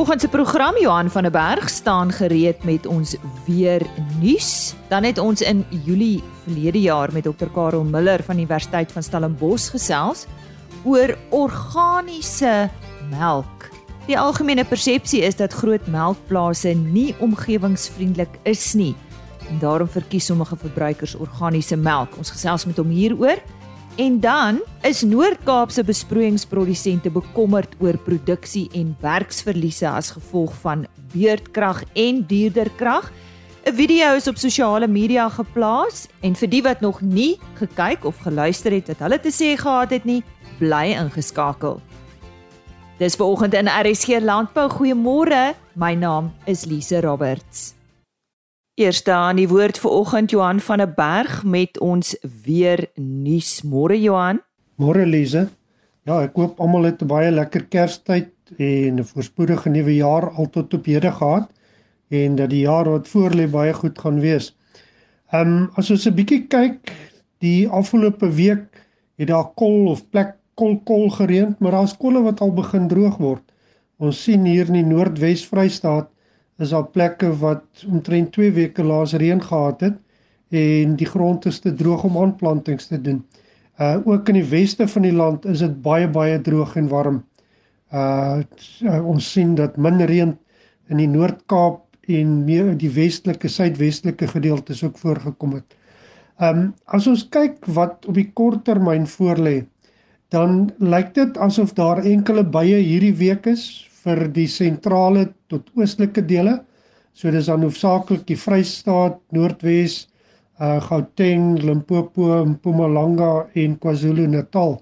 vanoggend 0.00 0.20
se 0.20 0.28
program 0.28 0.78
Johan 0.80 1.10
van 1.10 1.22
der 1.22 1.30
Berg 1.30 1.68
staan 1.68 2.12
gereed 2.12 2.64
met 2.64 2.86
ons 2.86 3.16
weer 3.46 3.82
nuus. 4.20 4.74
Dan 4.88 5.04
het 5.04 5.18
ons 5.18 5.40
in 5.40 5.66
Julie 5.84 6.22
verlede 6.42 6.80
jaar 6.80 7.12
met 7.12 7.22
Dr 7.22 7.50
Karel 7.52 7.84
Miller 7.84 8.22
van 8.22 8.36
die 8.36 8.44
Universiteit 8.44 8.92
van 8.92 9.02
Stellenbosch 9.02 9.70
gesels 9.70 10.24
oor 10.84 11.16
organiese 11.28 12.70
melk. 13.10 13.68
Die 14.06 14.18
algemene 14.18 14.64
persepsie 14.64 15.20
is 15.20 15.36
dat 15.36 15.52
groot 15.52 15.86
melkplase 15.86 16.72
nie 16.72 17.14
omgewingsvriendelik 17.18 18.40
is 18.42 18.72
nie 18.72 18.94
en 19.50 19.58
daarom 19.58 19.88
verkies 19.88 20.24
sommige 20.24 20.56
verbruikers 20.56 21.14
organiese 21.14 21.76
melk. 21.76 22.16
Ons 22.16 22.32
gesels 22.32 22.64
met 22.64 22.76
hom 22.80 22.88
hieroor. 22.88 23.36
En 24.00 24.20
dan 24.20 24.62
is 24.80 25.02
Noord-Kaapse 25.02 25.82
besproeiingsprodusente 25.84 27.10
bekommerd 27.12 27.74
oor 27.84 27.98
produksie 28.00 28.70
en 28.72 28.94
werksverliese 29.00 29.88
as 29.88 30.14
gevolg 30.14 30.54
van 30.62 30.86
beurtkrag 31.12 31.82
en 31.92 32.22
duurder 32.26 32.70
krag. 32.80 33.10
'n 33.68 33.74
Video 33.76 34.14
is 34.16 34.28
op 34.28 34.38
sosiale 34.40 34.88
media 34.88 35.28
geplaas 35.28 36.06
en 36.20 36.34
vir 36.34 36.48
die 36.48 36.62
wat 36.62 36.80
nog 36.80 37.00
nie 37.00 37.36
gekyk 37.58 38.04
of 38.04 38.16
geluister 38.24 38.72
het 38.72 38.88
wat 38.88 38.98
hulle 39.04 39.20
te 39.20 39.32
sê 39.32 39.52
gehad 39.60 39.90
het 39.90 40.04
nie, 40.04 40.22
bly 40.58 40.96
ingeskakel. 40.96 41.80
Dis 42.98 43.16
vanoggend 43.16 43.54
in 43.54 43.68
RSG 43.68 44.20
Landbou. 44.20 44.68
Goeiemôre. 44.68 45.52
My 45.74 45.94
naam 45.94 46.32
is 46.46 46.64
Lise 46.64 47.00
Roberts. 47.00 47.79
Eerste 48.80 49.12
aan 49.12 49.36
die 49.36 49.48
woord 49.50 49.76
vir 49.76 49.92
oggend 49.92 50.32
Johan 50.32 50.60
van 50.64 50.80
der 50.80 50.88
Berg 50.96 51.42
met 51.44 51.76
ons 51.84 52.14
weer 52.46 52.80
nuus. 52.96 53.58
Môre 53.60 53.98
Johan. 54.00 54.38
Môre 54.80 55.02
Lize. 55.04 55.42
Ja, 56.08 56.22
ek 56.24 56.38
hoop 56.40 56.62
almal 56.64 56.88
het 56.88 57.02
'n 57.04 57.10
baie 57.10 57.28
lekker 57.30 57.66
Kerstyd 57.68 58.32
en 58.56 58.96
'n 58.96 59.04
voorspoedige 59.04 59.68
nuwe 59.68 59.94
jaar 59.96 60.30
altot 60.30 60.72
op 60.74 60.86
hede 60.86 61.12
gehad 61.12 61.50
en 62.08 62.36
dat 62.36 62.50
die 62.50 62.64
jaar 62.64 62.88
wat 62.88 63.08
voorlê 63.08 63.50
baie 63.50 63.72
goed 63.72 63.98
gaan 63.98 64.20
wees. 64.20 64.56
Ehm 65.32 65.48
um, 65.48 65.70
as 65.76 65.90
ons 65.90 66.06
'n 66.06 66.14
bietjie 66.14 66.46
kyk, 66.48 66.92
die 67.38 67.68
afgelope 67.68 68.32
week 68.32 68.86
het 69.18 69.28
daar 69.28 69.52
kol 69.54 69.90
of 69.90 70.08
plek 70.10 70.36
kol 70.54 70.80
kol 70.84 71.10
gereën, 71.10 71.56
maar 71.58 71.72
daar's 71.72 71.96
kolle 71.96 72.22
wat 72.22 72.40
al 72.40 72.52
begin 72.52 72.88
droog 72.88 73.18
word. 73.18 73.44
Ons 73.98 74.22
sien 74.22 74.44
hier 74.44 74.66
in 74.66 74.72
die 74.72 74.94
Noordwes 74.94 75.46
Vrystaat 75.46 76.08
is 76.60 76.74
daar 76.74 76.86
plekke 76.92 77.30
wat 77.40 77.84
omtrent 77.88 78.32
2 78.36 78.52
weke 78.52 78.84
laas 78.84 79.14
reën 79.16 79.40
gehad 79.42 79.80
het 79.80 79.98
en 80.50 80.96
die 80.98 81.08
grond 81.08 81.46
is 81.46 81.60
te 81.64 81.72
droog 81.74 82.04
om 82.04 82.18
aanplantings 82.18 82.90
te 82.90 83.00
doen. 83.00 83.22
Uh 83.80 83.96
ook 84.04 84.28
in 84.28 84.40
die 84.40 84.48
weste 84.50 84.88
van 84.88 85.06
die 85.06 85.14
land 85.14 85.46
is 85.48 85.62
dit 85.64 85.76
baie 85.82 86.08
baie 86.08 86.40
droog 86.40 86.76
en 86.76 86.88
warm. 86.88 87.22
Uh, 87.92 88.42
uh 88.84 89.00
ons 89.06 89.32
sien 89.32 89.54
dat 89.54 89.76
min 89.76 90.02
reën 90.04 90.34
in 90.90 91.00
die 91.00 91.08
Noord-Kaap 91.08 91.86
en 92.10 92.44
meer 92.44 92.74
die 92.76 92.90
westelike 92.92 93.48
suidwestelike 93.48 94.26
gedeeltes 94.28 94.82
ook 94.84 94.98
voorgekom 94.98 95.54
het. 95.60 95.76
Um 96.40 96.72
as 96.84 97.06
ons 97.06 97.28
kyk 97.28 97.64
wat 97.66 98.04
op 98.10 98.18
die 98.18 98.30
kort 98.34 98.64
termyn 98.66 99.06
voorlê, 99.06 99.62
dan 100.28 100.70
lyk 100.78 101.14
dit 101.14 101.38
asof 101.38 101.72
daar 101.78 102.02
enkele 102.04 102.44
bye 102.44 102.82
hierdie 102.82 103.14
week 103.16 103.46
is 103.46 103.89
vir 104.04 104.28
die 104.34 104.48
sentrale 104.48 105.26
tot 105.50 105.68
oostelike 105.76 106.22
dele. 106.26 106.60
So 107.12 107.32
dis 107.34 107.50
dan 107.50 107.64
hoofsaaklik 107.66 108.26
die 108.28 108.38
Vrystaat, 108.38 109.18
Noordwes, 109.34 110.06
uh 110.60 110.78
Gauteng, 110.84 111.58
Limpopo, 111.64 112.44
Mpumalanga 112.46 113.48
en 113.58 113.76
KwaZulu-Natal 113.80 114.78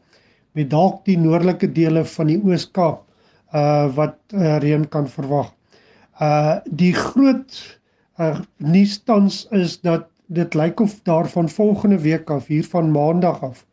met 0.59 0.71
dalk 0.73 1.05
die 1.07 1.17
noordelike 1.21 1.71
dele 1.71 2.03
van 2.17 2.33
die 2.33 2.39
Oos-Kaap 2.43 3.05
uh 3.55 3.87
wat 3.97 4.19
uh, 4.35 4.59
reën 4.63 4.85
kan 4.93 5.07
verwag. 5.09 5.53
Uh 6.21 6.59
die 6.67 6.93
groot 6.93 7.59
uh 8.19 8.37
nuus 8.59 8.99
tans 9.07 9.45
is 9.55 9.79
dat 9.87 10.11
dit 10.29 10.55
lyk 10.59 10.83
of 10.85 10.99
daar 11.09 11.31
van 11.33 11.49
volgende 11.49 11.99
week 12.05 12.31
af 12.31 12.51
hier 12.53 12.67
van 12.75 12.91
maandag 12.93 13.41
af 13.43 13.65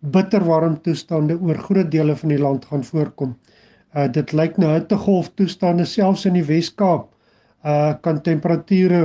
bitter 0.00 0.42
warm 0.46 0.78
toestande 0.82 1.36
oor 1.36 1.58
groot 1.58 1.90
dele 1.90 2.16
van 2.16 2.32
die 2.32 2.40
land 2.40 2.64
gaan 2.70 2.86
voorkom. 2.86 3.34
Uh 3.36 3.51
dit 3.92 4.32
lyk 4.32 4.56
nou 4.56 4.70
hittegolf 4.72 5.28
toestande 5.36 5.84
selfs 5.84 6.24
in 6.28 6.38
die 6.38 6.46
Wes-Kaap. 6.48 7.08
Uh 7.62 7.94
kan 8.02 8.22
temperature 8.24 9.02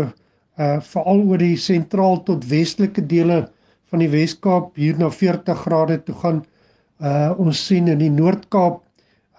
uh 0.57 0.79
veral 0.81 1.23
oor 1.27 1.41
die 1.41 1.57
sentraal 1.59 2.23
tot 2.25 2.47
westelike 2.49 3.03
dele 3.05 3.43
van 3.91 3.99
die 3.99 4.09
Wes-Kaap 4.09 4.75
hier 4.79 4.97
na 4.97 5.09
40 5.11 5.63
grade 5.65 5.99
toe 6.07 6.15
gaan. 6.23 6.43
Uh 6.99 7.33
ons 7.37 7.65
sien 7.67 7.87
in 7.91 7.99
die 7.99 8.13
Noord-Kaap 8.13 8.81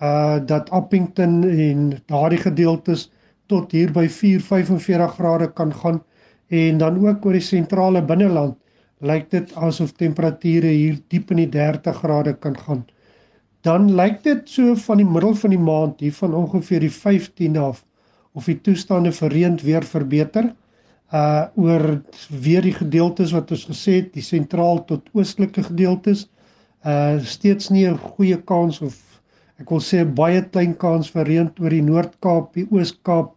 uh 0.01 0.39
dat 0.47 0.71
Appington 0.71 1.43
en 1.49 1.89
daardie 2.07 2.43
gedeeltes 2.45 3.09
tot 3.49 3.73
hier 3.73 3.91
by 3.93 4.07
4:45 4.07 5.17
grade 5.17 5.49
kan 5.57 5.73
gaan 5.73 6.03
en 6.49 6.79
dan 6.79 7.01
ook 7.07 7.27
oor 7.27 7.37
die 7.37 7.45
sentrale 7.45 8.03
binneland 8.03 8.57
lyk 9.01 9.31
dit 9.31 9.53
asof 9.57 9.93
temperature 9.97 10.69
hier 10.69 10.99
diep 11.09 11.31
in 11.31 11.43
die 11.45 11.51
30 11.57 12.01
grade 12.03 12.35
kan 12.45 12.57
gaan 12.57 12.85
dan 13.67 13.91
lyk 13.95 14.23
dit 14.23 14.49
so 14.49 14.75
van 14.87 15.01
die 15.03 15.09
middel 15.09 15.35
van 15.35 15.51
die 15.51 15.59
maand 15.61 16.01
hier 16.01 16.15
van 16.15 16.35
ongeveer 16.35 16.81
die 16.87 16.95
15 16.95 17.57
af 17.59 17.85
of 18.33 18.47
die 18.47 18.61
toestande 18.61 19.13
verreend 19.13 19.63
weer 19.67 19.85
verbeter 19.85 20.53
uh 21.13 21.49
oor 21.57 22.03
weer 22.29 22.63
die 22.63 22.77
gedeeltes 22.77 23.33
wat 23.33 23.51
ons 23.51 23.65
gesê 23.71 23.95
het 24.03 24.11
die 24.15 24.25
sentraal 24.25 24.83
tot 24.91 25.09
oostelike 25.17 25.65
gedeeltes 25.71 26.27
uh 26.85 27.17
steeds 27.25 27.71
nie 27.71 27.87
'n 27.89 27.99
goeie 27.99 28.37
kans 28.37 28.81
of 28.81 28.99
ek 29.59 29.71
wil 29.71 29.81
sê 29.81 30.05
baie 30.05 30.43
klein 30.43 30.77
kans 30.77 31.11
vir 31.11 31.27
reën 31.27 31.49
oor 31.59 31.71
die 31.71 31.83
Noord-Kaap, 31.83 32.53
die 32.55 32.67
Oos-Kaap, 32.71 33.33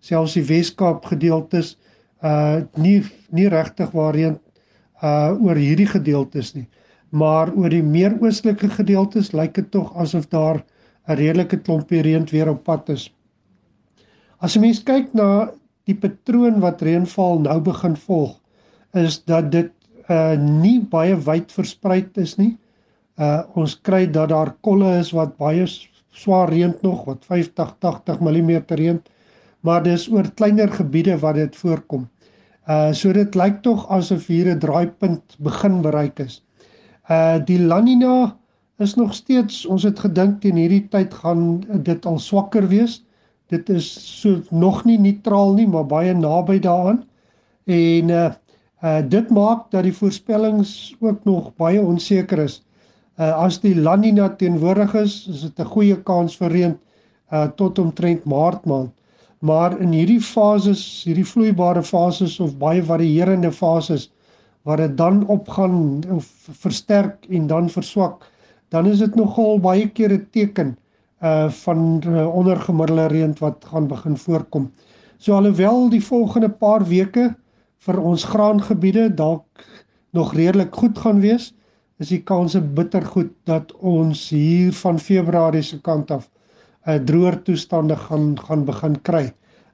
selfs 0.00 0.36
die 0.38 0.46
Wes-Kaap 0.48 1.04
gedeeltes 1.04 1.76
uh 2.22 2.62
nie 2.76 3.02
nie 3.30 3.48
regtig 3.48 3.92
waar 3.92 4.14
reën 4.14 4.38
uh 5.02 5.34
oor 5.44 5.56
hierdie 5.56 5.90
gedeeltes 5.90 6.54
nie 6.54 6.66
maar 7.16 7.52
oor 7.56 7.72
die 7.72 7.84
meer 7.84 8.16
oostelike 8.20 8.68
gedeeltes 8.78 9.32
lyk 9.32 9.54
dit 9.58 9.70
tog 9.74 9.92
asof 10.02 10.26
daar 10.32 10.58
'n 11.08 11.16
redelike 11.20 11.58
klompie 11.66 12.02
reën 12.02 12.26
weer 12.32 12.48
op 12.50 12.64
pad 12.64 12.88
is. 12.88 13.04
As 14.38 14.56
'n 14.56 14.60
mens 14.60 14.82
kyk 14.82 15.14
na 15.14 15.50
die 15.86 15.94
patroon 15.94 16.60
wat 16.60 16.82
reënval 16.82 17.40
nou 17.40 17.60
begin 17.60 17.96
volg, 17.96 18.40
is 18.94 19.24
dat 19.24 19.50
dit 19.52 19.72
uh 20.08 20.36
nie 20.38 20.80
baie 20.80 21.16
wyd 21.16 21.52
versprei 21.52 22.06
is 22.14 22.36
nie. 22.38 22.56
Uh 23.18 23.42
ons 23.54 23.80
kry 23.80 24.06
dat 24.06 24.28
daar 24.28 24.54
kolle 24.60 24.98
is 24.98 25.12
wat 25.12 25.36
baie 25.38 25.66
swaar 26.10 26.48
reën 26.48 26.74
nog 26.82 27.04
wat 27.04 27.24
50 27.24 27.76
80 27.80 28.20
mm 28.20 28.50
reën, 28.68 29.02
maar 29.60 29.82
dis 29.82 30.08
oor 30.08 30.30
kleiner 30.34 30.70
gebiede 30.70 31.18
wat 31.18 31.34
dit 31.34 31.56
voorkom. 31.56 32.08
Uh 32.68 32.92
so 32.92 33.12
dit 33.12 33.34
lyk 33.34 33.62
tog 33.62 33.88
asof 33.90 34.26
hier 34.26 34.54
'n 34.54 34.58
draaipunt 34.58 35.36
begin 35.38 35.82
bereik 35.82 36.18
is. 36.18 36.42
Uh 37.08 37.38
die 37.46 37.58
La 37.62 37.80
Nina 37.80 38.36
is 38.82 38.94
nog 38.94 39.14
steeds 39.14 39.66
ons 39.66 39.82
het 39.86 39.98
gedink 40.02 40.40
teen 40.42 40.56
hierdie 40.58 40.88
tyd 40.90 41.14
gaan 41.14 41.62
dit 41.86 42.06
al 42.06 42.18
swakker 42.18 42.66
wees. 42.68 43.04
Dit 43.52 43.68
is 43.70 43.86
so 44.20 44.40
nog 44.50 44.84
nie 44.84 44.98
neutraal 44.98 45.54
nie, 45.54 45.68
maar 45.70 45.86
baie 45.86 46.14
naby 46.14 46.58
daaraan. 46.58 47.04
En 47.64 48.10
uh 48.10 48.30
uh 48.82 49.02
dit 49.08 49.30
maak 49.30 49.70
dat 49.70 49.86
die 49.86 49.94
voorspellings 49.94 50.96
ook 51.00 51.24
nog 51.24 51.54
baie 51.56 51.80
onseker 51.80 52.38
is. 52.38 52.58
Uh 53.18 53.32
as 53.46 53.60
die 53.62 53.74
La 53.74 53.94
Nina 53.96 54.28
teenwoordig 54.28 54.94
is, 54.94 55.26
is 55.30 55.46
dit 55.46 55.60
'n 55.60 55.72
goeie 55.74 56.02
kans 56.02 56.36
vir 56.36 56.50
reën 56.50 56.74
uh 57.32 57.46
tot 57.56 57.78
omtrent 57.78 58.24
Maart 58.24 58.64
maand. 58.66 58.90
Maar 59.38 59.80
in 59.80 59.92
hierdie 59.92 60.20
fases, 60.20 61.04
hierdie 61.04 61.26
vloeibare 61.26 61.82
fases 61.82 62.40
of 62.40 62.56
baie 62.58 62.82
varierende 62.82 63.52
fases, 63.52 64.10
waar 64.66 64.80
dit 64.82 64.96
dan 64.98 65.20
opgaan 65.30 66.02
of 66.10 66.26
versterk 66.50 67.26
en 67.30 67.46
dan 67.46 67.68
verswak, 67.70 68.24
dan 68.74 68.86
is 68.90 68.98
dit 68.98 69.14
nogal 69.14 69.60
baie 69.62 69.86
keer 69.94 70.12
'n 70.12 70.26
teken 70.34 70.76
uh 71.22 71.48
van 71.50 72.02
uh, 72.06 72.26
ondergemiddelde 72.34 73.06
reën 73.06 73.34
wat 73.38 73.64
gaan 73.64 73.86
begin 73.86 74.16
voorkom. 74.16 74.72
So 75.18 75.34
alhoewel 75.34 75.88
die 75.88 76.02
volgende 76.04 76.50
paar 76.50 76.84
weke 76.84 77.34
vir 77.78 77.98
ons 77.98 78.24
graangebiede 78.24 79.14
dalk 79.14 79.46
nog 80.10 80.34
redelik 80.34 80.74
goed 80.74 80.98
gaan 80.98 81.20
wees, 81.20 81.54
is 81.98 82.08
die 82.08 82.22
kanse 82.22 82.60
bitter 82.60 83.06
goed 83.06 83.30
dat 83.44 83.72
ons 83.72 84.28
hier 84.28 84.72
van 84.72 84.98
Februarie 84.98 85.62
se 85.62 85.80
kant 85.80 86.10
af 86.10 86.28
'n 86.86 86.90
uh, 86.90 86.98
droër 87.04 87.42
toestande 87.42 87.96
gaan 87.96 88.34
gaan 88.38 88.64
begin 88.64 89.00
kry 89.02 89.32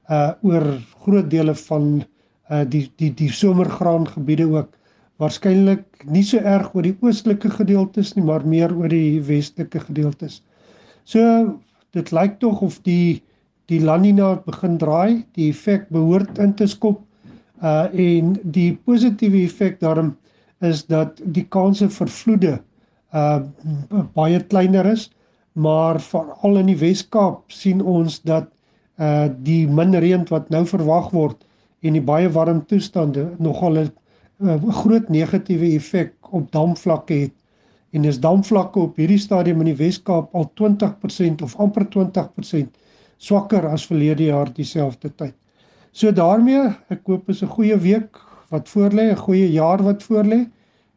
uh 0.09 0.31
oor 0.41 0.65
groot 1.03 1.29
dele 1.31 1.55
van 1.55 2.03
uh 2.51 2.63
die 2.69 2.91
die 2.95 3.13
die 3.13 3.31
somergraangebiede 3.31 4.45
ook 4.53 4.69
waarskynlik 5.21 6.05
nie 6.09 6.23
so 6.25 6.41
erg 6.41 6.73
oor 6.73 6.85
die 6.85 6.95
oostelike 7.01 7.51
gedeeltes 7.53 8.15
nie, 8.15 8.25
maar 8.25 8.45
meer 8.45 8.73
oor 8.75 8.89
die 8.89 9.21
westelike 9.27 9.83
gedeeltes. 9.85 10.41
So 11.05 11.59
dit 11.93 12.11
lyk 12.15 12.39
tog 12.41 12.61
of 12.65 12.79
die 12.87 13.21
die 13.71 13.79
La 13.79 13.95
Nina 13.97 14.33
begin 14.43 14.75
draai, 14.77 15.23
die 15.37 15.47
effek 15.53 15.85
behoort 15.93 16.39
in 16.43 16.51
te 16.59 16.67
skop. 16.67 16.99
Uh 17.63 17.87
en 17.93 18.33
die 18.43 18.73
positiewe 18.85 19.45
effek 19.45 19.79
daarom 19.79 20.15
is 20.61 20.83
dat 20.91 21.21
die 21.23 21.45
kanse 21.47 21.87
vir 21.89 22.11
vloede 22.11 22.57
uh 23.13 23.39
baie 24.17 24.41
kleiner 24.49 24.89
is, 24.91 25.09
maar 25.53 26.01
veral 26.01 26.59
in 26.59 26.73
die 26.73 26.79
Wes-Kaap 26.81 27.53
sien 27.53 27.81
ons 27.81 28.19
dat 28.25 28.49
uh 28.99 29.29
die 29.45 29.67
min 29.67 29.95
reën 29.95 30.25
wat 30.29 30.49
nou 30.49 30.65
verwag 30.67 31.11
word 31.13 31.45
en 31.83 31.95
die 31.95 32.03
baie 32.03 32.29
warm 32.31 32.63
toestande 32.67 33.29
nogal 33.39 33.77
'n 33.77 33.91
uh, 34.43 34.57
groot 34.83 35.09
negatiewe 35.09 35.73
effek 35.75 36.13
op 36.31 36.51
damvlakke 36.51 37.13
het. 37.13 37.33
En 37.93 38.05
as 38.09 38.19
damvlakke 38.19 38.79
op 38.79 38.97
hierdie 38.97 39.21
stadium 39.21 39.61
in 39.61 39.71
die 39.71 39.77
Wes-Kaap 39.77 40.33
al 40.35 40.49
20% 40.61 41.43
of 41.45 41.55
amper 41.61 41.85
20% 41.95 42.69
swakker 43.17 43.67
as 43.69 43.85
verlede 43.85 44.31
jaar 44.31 44.51
dieselfde 44.53 45.11
tyd. 45.15 45.35
So 45.93 46.11
daarmee, 46.11 46.73
ek 46.89 47.03
koop 47.03 47.29
is 47.29 47.43
'n 47.43 47.53
goeie 47.53 47.77
week 47.77 48.17
wat 48.49 48.69
voorlê, 48.69 49.11
'n 49.11 49.23
goeie 49.25 49.51
jaar 49.51 49.83
wat 49.83 50.03
voorlê 50.03 50.49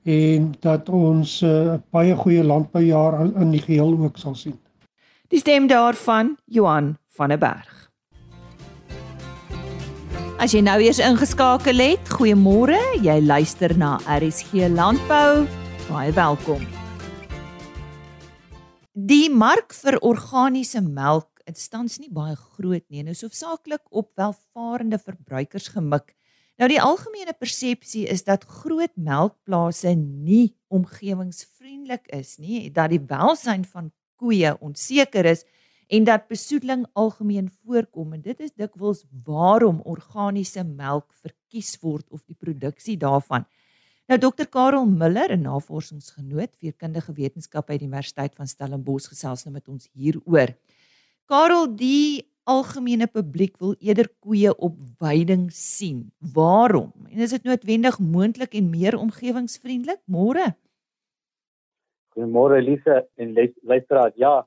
en 0.05 0.55
dat 0.61 0.89
ons 0.89 1.43
'n 1.43 1.47
uh, 1.47 1.79
baie 1.91 2.15
goeie 2.17 2.45
landboujaar 2.45 3.21
in 3.41 3.51
die 3.51 3.61
geheel 3.61 3.99
ook 3.99 4.17
sal 4.17 4.35
sien. 4.35 4.59
Die 5.29 5.39
stem 5.39 5.67
daarvan 5.67 6.37
Johan 6.45 6.97
van 7.09 7.29
der 7.29 7.39
Berg. 7.39 7.76
As 10.37 10.53
jy 10.53 10.61
nou 10.61 10.75
eers 10.85 10.99
ingeskakel 11.01 11.79
het, 11.81 12.11
goeiemôre. 12.13 12.77
Jy 13.01 13.15
luister 13.25 13.73
na 13.81 13.95
RSG 14.05 14.67
Landbou. 14.69 15.47
Baie 15.87 16.13
welkom. 16.13 16.61
Die 18.93 19.31
mark 19.33 19.73
vir 19.73 19.97
organiese 20.05 20.83
melk, 20.85 21.41
dit 21.49 21.57
staan 21.57 21.89
nie 22.03 22.13
baie 22.13 22.37
groot 22.37 22.85
nie. 22.93 23.01
Dit 23.07 23.17
is 23.17 23.25
hoofsaaklik 23.25 23.81
op 23.89 24.11
welvarende 24.21 25.01
verbruikers 25.01 25.71
gemik. 25.73 26.13
Nou 26.61 26.69
die 26.69 26.83
algemene 26.85 27.33
persepsie 27.33 28.05
is 28.05 28.29
dat 28.29 28.45
groot 28.45 28.93
melkplase 28.93 29.97
nie 29.97 30.53
omgewingsvriendelik 30.69 32.13
is 32.13 32.37
nie, 32.37 32.69
dat 32.69 32.93
die 32.93 33.01
welsyn 33.01 33.65
van 33.65 33.89
koeie 34.21 34.53
onseker 34.61 35.33
is 35.33 35.49
en 35.87 36.05
dat 36.05 36.27
besoedeling 36.29 36.87
algemeen 36.93 37.51
voorkom 37.65 38.13
en 38.13 38.23
dit 38.23 38.41
is 38.41 38.55
dikwels 38.55 39.05
waarom 39.25 39.81
organiese 39.85 40.65
melk 40.65 41.13
verkies 41.23 41.77
word 41.83 42.07
of 42.11 42.25
die 42.27 42.39
produksie 42.39 42.97
daarvan. 42.97 43.47
Nou 44.07 44.19
Dr 44.23 44.47
Karel 44.47 44.87
Miller, 44.87 45.33
'n 45.35 45.43
navorsingsgenoot 45.43 46.55
vir 46.61 46.73
kundige 46.73 47.13
wetenskap 47.13 47.67
by 47.67 47.79
die 47.79 47.87
Universiteit 47.87 48.35
van 48.35 48.47
Stellenbosch 48.47 49.09
gesels 49.09 49.45
nou 49.45 49.53
met 49.53 49.69
ons 49.69 49.89
hieroor. 49.93 50.55
Karel, 51.27 51.67
die 51.75 52.31
algemene 52.45 53.07
publiek 53.07 53.59
wil 53.59 53.75
eerder 53.83 54.09
koeie 54.23 54.53
op 54.57 54.79
weiding 54.99 55.51
sien. 55.51 56.13
Waarom? 56.19 56.93
En 57.11 57.19
is 57.19 57.31
dit 57.31 57.43
noodwendig 57.43 57.99
moontlik 57.99 58.55
en 58.55 58.71
meer 58.71 58.97
omgewingsvriendelik? 58.99 59.99
Môre. 60.07 60.55
Goeiemôre 62.15 62.61
Elise 62.63 63.09
en 63.17 63.35
luisteraars. 63.63 64.15
Ja, 64.17 64.47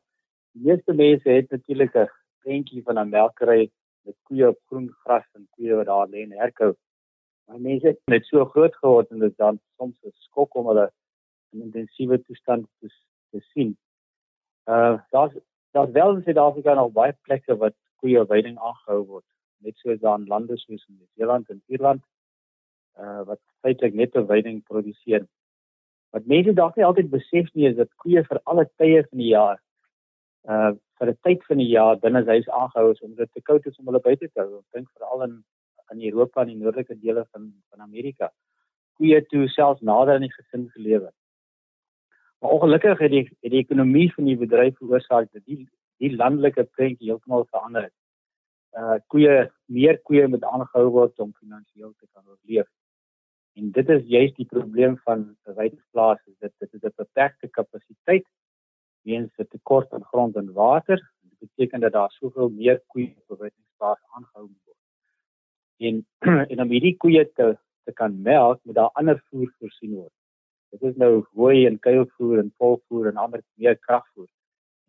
meeste 0.61 0.93
mense 0.93 1.29
het 1.29 1.49
natuurlik 1.49 1.95
'n 1.95 2.09
prentjie 2.43 2.83
van 2.83 2.99
'n 2.99 3.09
melkery 3.09 3.71
met 4.05 4.15
koeie 4.23 4.47
op 4.47 4.59
groen 4.67 4.89
gras 5.03 5.27
en 5.33 5.47
koeie 5.55 5.75
wat 5.75 5.85
daar 5.85 6.07
lê 6.07 6.21
en 6.23 6.31
herkou. 6.31 6.73
Maar 7.45 7.61
mense 7.61 7.87
het 7.87 7.99
net 8.05 8.25
so 8.25 8.45
groot 8.45 8.75
geword 8.75 9.09
en 9.09 9.19
dit 9.19 9.37
dan 9.37 9.59
soms 9.77 9.97
'n 10.03 10.11
skok 10.13 10.55
om 10.55 10.67
hulle 10.67 10.91
in 11.51 11.61
intensiewe 11.61 12.21
toestand 12.21 12.67
te, 12.79 12.87
te 13.31 13.39
sien. 13.39 13.77
Uh 14.65 14.97
daar's 15.09 15.33
daar's 15.71 15.91
wel 15.91 16.15
in 16.15 16.23
Suid-Afrika 16.23 16.73
nog 16.73 16.91
baie 16.91 17.17
plekke 17.21 17.57
wat 17.57 17.75
koeie 17.95 18.25
weiding 18.25 18.57
aangehou 18.57 19.05
word, 19.05 19.25
net 19.57 19.77
soos 19.77 19.99
daar 19.99 20.19
in 20.19 20.27
lande 20.27 20.57
soos 20.57 20.85
in 20.87 20.95
Nieu-Seeland 20.95 21.49
en 21.49 21.63
Ierland 21.65 22.03
uh 22.97 23.21
wat 23.25 23.41
feitelik 23.61 23.93
net 23.93 24.15
'n 24.15 24.25
weiding 24.25 24.63
produseer. 24.63 25.27
Wat 26.09 26.25
mense 26.25 26.53
dalk 26.53 26.75
nie 26.75 26.85
altyd 26.85 27.09
besef 27.09 27.53
nie 27.53 27.67
is 27.67 27.75
dat 27.75 27.95
koeie 27.95 28.23
vir 28.23 28.39
alle 28.43 28.69
tye 28.77 29.03
van 29.09 29.17
die 29.17 29.33
jaar 29.33 29.59
uh 30.47 30.71
vir 30.99 31.09
'n 31.09 31.17
tyd 31.23 31.45
van 31.47 31.57
die 31.57 31.71
jaar 31.71 31.99
binne 31.99 32.25
huis 32.25 32.49
aangehou 32.49 32.91
is 32.91 33.01
om 33.01 33.15
dit 33.15 33.31
te 33.33 33.41
koud 33.41 33.65
is 33.65 33.77
om 33.79 33.85
hulle 33.85 33.99
buite 33.99 34.27
te 34.27 34.39
hou. 34.41 34.59
Ek 34.59 34.77
dink 34.77 34.89
veral 34.91 35.23
in 35.23 35.43
in 35.91 36.01
Europa 36.11 36.41
en 36.41 36.47
die 36.47 36.57
noordelike 36.57 36.99
dele 36.99 37.25
van 37.31 37.53
van 37.69 37.81
Amerika. 37.81 38.31
Koeie 38.97 39.25
toe 39.25 39.47
selfs 39.47 39.81
nader 39.81 40.15
aan 40.15 40.27
die 40.27 40.33
gesin 40.33 40.69
gelewe. 40.69 41.11
Maar 42.39 42.51
ongelukkig 42.51 42.99
het 42.99 43.11
die 43.11 43.23
het 43.41 43.51
die 43.51 43.63
ekonomie 43.63 44.13
van 44.13 44.25
die 44.25 44.37
bedryf 44.37 44.77
veroorsaak 44.77 45.31
dat 45.31 45.45
die 45.45 45.67
die 45.99 46.15
landelike 46.15 46.63
prentjie 46.63 47.09
heeltemal 47.09 47.45
verander 47.49 47.83
het. 47.89 47.97
Uh 48.79 48.97
koeie 49.07 49.51
meer 49.65 49.99
koeie 50.07 50.27
moet 50.27 50.43
aangehou 50.43 50.89
word 50.89 51.19
om 51.19 51.33
finansiëel 51.39 51.93
te 51.97 52.07
kan 52.13 52.23
oorleef. 52.27 52.67
En 53.57 53.71
dit 53.71 53.89
is 53.89 54.03
juist 54.05 54.35
die 54.35 54.45
probleem 54.45 54.97
van 55.03 55.25
verwydingsplaas 55.43 56.19
is 56.25 56.37
dit 56.39 56.53
dit 56.59 56.73
is 56.73 56.83
'n 56.83 56.93
beperkte 56.95 57.47
kapasiteit 57.47 58.25
weens 59.01 59.31
'n 59.37 59.47
tekort 59.49 59.93
aan 59.93 60.03
grond 60.03 60.35
en 60.35 60.53
water. 60.53 61.11
Dit 61.21 61.39
beteken 61.39 61.79
dat 61.79 61.91
daar 61.91 62.11
soveel 62.11 62.49
meer 62.49 62.81
koeie 62.87 63.13
op 63.17 63.23
verwydingsplaas 63.25 64.01
aangehou 64.15 64.49
word. 64.65 64.77
En 65.77 66.05
en 66.51 66.61
om 66.61 66.69
hierdie 66.69 66.97
koeie 66.97 67.31
te 67.31 67.57
te 67.83 67.93
kan 67.93 68.21
melk, 68.21 68.59
moet 68.63 68.75
daar 68.75 68.91
ander 68.93 69.23
voer 69.29 69.53
voorsien 69.59 69.93
word. 69.93 70.13
Dit 70.69 70.81
is 70.81 70.95
nou 70.95 71.25
hooi 71.33 71.65
en 71.65 71.79
kuilvoer 71.79 72.37
en 72.39 72.53
volvoer 72.57 73.07
en 73.07 73.17
ander 73.17 73.41
meer 73.53 73.77
kragvoer. 73.77 74.27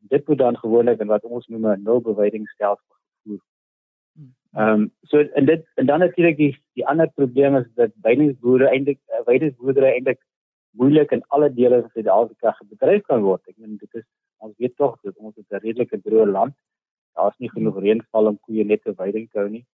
Dit 0.01 0.29
moet 0.29 0.39
dan 0.39 0.59
gewoonlik 0.59 1.01
in 1.01 1.07
wat 1.07 1.25
ons 1.25 1.47
noem 1.47 1.67
'n 1.67 1.83
nulbewydingstelsel 1.83 2.95
gevoer. 2.97 3.43
Ehm 4.53 4.81
um, 4.81 4.93
so 5.03 5.19
en 5.19 5.45
dit 5.47 5.67
en 5.75 5.87
dan 5.87 5.99
natuurlik 5.99 6.37
die 6.37 6.53
die 6.73 6.87
ander 6.87 7.09
probleem 7.09 7.57
is 7.57 7.67
dat 7.75 7.91
weidingsboere 8.03 8.69
eintlik 8.69 8.99
uh, 9.09 9.25
weidingsboerdery 9.25 9.93
eintlik 9.93 10.21
moeilik 10.79 11.11
in 11.11 11.23
alle 11.29 11.51
dele 11.55 11.81
van 11.81 11.91
Suid-Afrika 11.95 12.53
gebedryf 12.59 13.03
kan 13.09 13.23
word. 13.23 13.43
Ek 13.49 13.57
meen 13.59 13.77
dit 13.81 14.01
is 14.01 14.07
ons 14.41 14.57
weet 14.63 14.77
tog 14.77 14.97
dat 15.05 15.17
ons 15.17 15.37
'n 15.37 15.63
redelike 15.65 16.01
droë 16.01 16.31
land. 16.31 16.55
Daar's 17.15 17.39
nie 17.39 17.51
genoeg 17.51 17.79
reënval 17.79 18.27
om 18.27 18.39
koeie 18.47 18.65
net 18.65 18.83
te 18.83 18.95
veiding 18.95 19.29
te 19.31 19.39
hou 19.39 19.49
nie. 19.49 19.67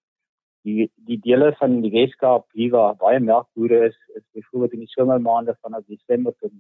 Die 0.65 0.91
die 1.09 1.19
dele 1.23 1.53
van 1.61 1.81
die 1.81 1.91
Weskaap 1.91 2.47
hier 2.53 2.71
waar 2.71 2.97
baie 2.97 3.21
melkbore 3.21 3.87
is, 3.87 3.97
is 4.15 4.25
byvoorbeeld 4.33 4.73
in 4.73 4.85
die 4.87 4.95
somermaande 4.95 5.57
vanaf 5.63 5.85
Desember 5.87 6.35
tot 6.41 6.53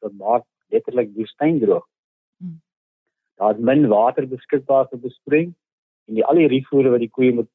tot 0.00 0.12
Maart 0.18 0.46
letterlik 0.70 1.14
woestyndroog. 1.14 1.86
Hmm. 2.38 2.60
Daar's 3.38 3.58
min 3.58 3.88
water 3.88 4.26
beskikbaar 4.26 4.88
vir 4.90 4.98
besproeiing 4.98 5.54
en 6.08 6.14
die 6.14 6.24
al 6.24 6.40
die 6.40 6.48
rifoere 6.48 6.90
wat 6.90 7.00
die 7.00 7.10
koeie 7.10 7.32
moet 7.32 7.50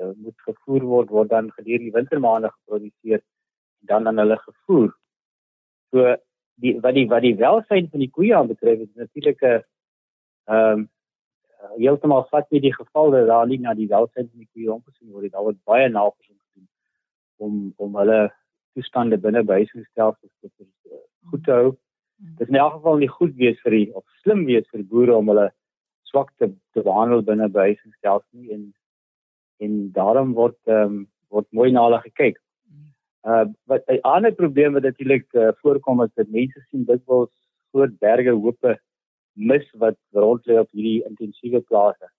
uh, 0.00 0.12
moet 0.16 0.38
gevoer 0.46 0.82
word 0.94 1.10
word 1.10 1.30
dan 1.30 1.50
gedurende 1.56 1.90
die 1.90 1.96
wintermaande 1.98 2.50
geproduseer 2.50 3.20
en 3.20 3.86
dan 3.92 4.06
aan 4.06 4.18
hulle 4.18 4.38
gevoer. 4.46 4.90
So 5.92 6.16
die 6.62 6.74
wat 6.80 6.96
die 6.96 7.06
wat 7.08 7.22
die 7.24 7.36
welsyn 7.36 7.88
van 7.92 8.02
die 8.04 8.10
koeie 8.10 8.34
aanbetref 8.36 8.84
is 8.86 8.92
natuurlik 8.94 9.42
'n 9.42 9.62
ehm 10.48 10.80
um, 10.80 10.90
heeltemal 11.78 12.24
vat 12.30 12.50
nie 12.50 12.60
die 12.60 12.74
geval 12.74 13.10
dat 13.10 13.26
daar 13.26 13.46
nie 13.46 13.58
na 13.58 13.74
die 13.74 13.88
welsyn 13.88 14.28
van 14.28 14.38
die 14.38 14.48
koeie 14.52 14.72
omgesien 14.72 15.12
word. 15.12 15.32
Daar 15.32 15.46
word 15.46 15.64
baie 15.64 15.88
navorsing 15.88 16.38
gedoen 16.38 16.68
om 17.36 17.72
om 17.76 17.96
hulle 17.96 18.32
toestande 18.74 19.18
binne 19.18 19.42
behuisingsstelsels 19.44 20.32
te 20.40 20.50
uh, 20.64 20.98
goed 21.30 21.44
te 21.44 21.52
hou. 21.52 21.72
Dit 22.16 22.40
is 22.40 22.48
in 22.48 22.60
elk 22.60 22.72
geval 22.72 22.96
nie 22.96 23.08
goed 23.08 23.34
wees 23.36 23.60
vir 23.64 23.76
die 23.76 23.88
of 23.94 24.04
slim 24.22 24.44
wees 24.44 24.68
vir 24.72 24.84
boere 24.94 25.16
om 25.16 25.28
hulle 25.28 25.50
swak 26.10 26.32
te, 26.38 26.50
te 26.72 26.82
behandel 26.82 27.22
binne 27.22 27.48
behuisingsstelsels 27.48 28.30
nie 28.32 28.52
en 28.56 28.72
en 29.62 29.92
daarom 29.92 30.32
word 30.34 30.58
ehm 30.66 30.96
um, 30.96 31.02
word 31.32 31.46
mooi 31.56 31.70
na 31.72 31.84
hulle 31.86 32.00
gekyk. 32.04 32.40
Uh 33.22 33.44
wat 33.70 33.82
'n 33.86 34.00
ander 34.02 34.32
probleem 34.34 34.72
wat 34.72 34.82
natuurlik 34.82 35.26
uh, 35.32 35.52
voorkom 35.62 36.02
is 36.02 36.10
dat 36.14 36.28
mense 36.28 36.60
sien 36.70 36.84
dikwels 36.84 37.30
groot 37.70 37.98
berge 37.98 38.30
hoope 38.30 38.78
mis 39.32 39.66
wat 39.78 39.96
rond 40.12 40.46
lê 40.46 40.58
op 40.58 40.70
hierdie 40.70 41.04
intensiewe 41.08 41.60
plase. 41.60 42.10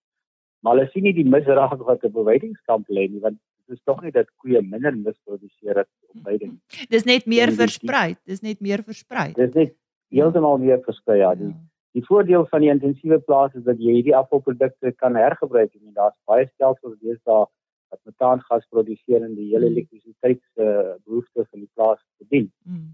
Maar 0.64 0.78
hulle 0.78 0.90
sien 0.92 1.04
nie 1.04 1.14
die 1.14 1.28
mis 1.28 1.46
raak 1.46 1.82
wat 1.88 2.04
op 2.04 2.14
bewydingkamp 2.14 2.88
lê 2.88 3.08
nie 3.12 3.20
want 3.20 3.38
dit 3.68 3.78
is 3.78 3.84
tog 3.84 4.02
nie 4.04 4.12
dat 4.12 4.30
koeie 4.38 4.62
minder 4.62 4.96
mis 4.96 5.20
produseer 5.28 5.84
het 5.84 5.90
op 6.10 6.24
veiding. 6.24 6.56
Dis 6.90 7.04
net 7.04 7.26
meer 7.26 7.52
versprei, 7.52 8.16
dis 8.26 8.42
net 8.42 8.60
meer 8.62 8.84
versprei. 8.84 9.34
Dis 9.36 9.54
net 9.54 9.76
heeltemal 10.14 10.58
meer 10.58 10.82
versprei 10.86 11.20
ja. 11.20 11.34
Die, 11.36 11.52
ja. 11.52 11.60
die 12.00 12.06
voordeel 12.08 12.48
van 12.52 12.64
die 12.64 12.72
intensiewe 12.72 13.20
plase 13.20 13.60
is 13.60 13.68
dat 13.68 13.80
jy 13.80 14.00
hierdie 14.00 14.16
afvalprodukte 14.16 14.96
kan 15.04 15.20
hergebruik 15.20 15.74
en 15.74 15.94
daar's 16.00 16.18
baie 16.30 16.48
stelsels 16.54 16.96
deesdae 17.02 17.46
wat 17.94 18.02
metaangas 18.10 18.66
produseer 18.74 19.22
en 19.22 19.38
die 19.38 19.52
hele 19.54 19.70
mm. 19.70 19.76
elektrisiteitsbehoeftes 19.76 21.46
uh, 21.46 21.50
van 21.52 21.64
die 21.64 21.72
plaas 21.78 22.02
bedien. 22.24 22.52
Mm. 22.66 22.92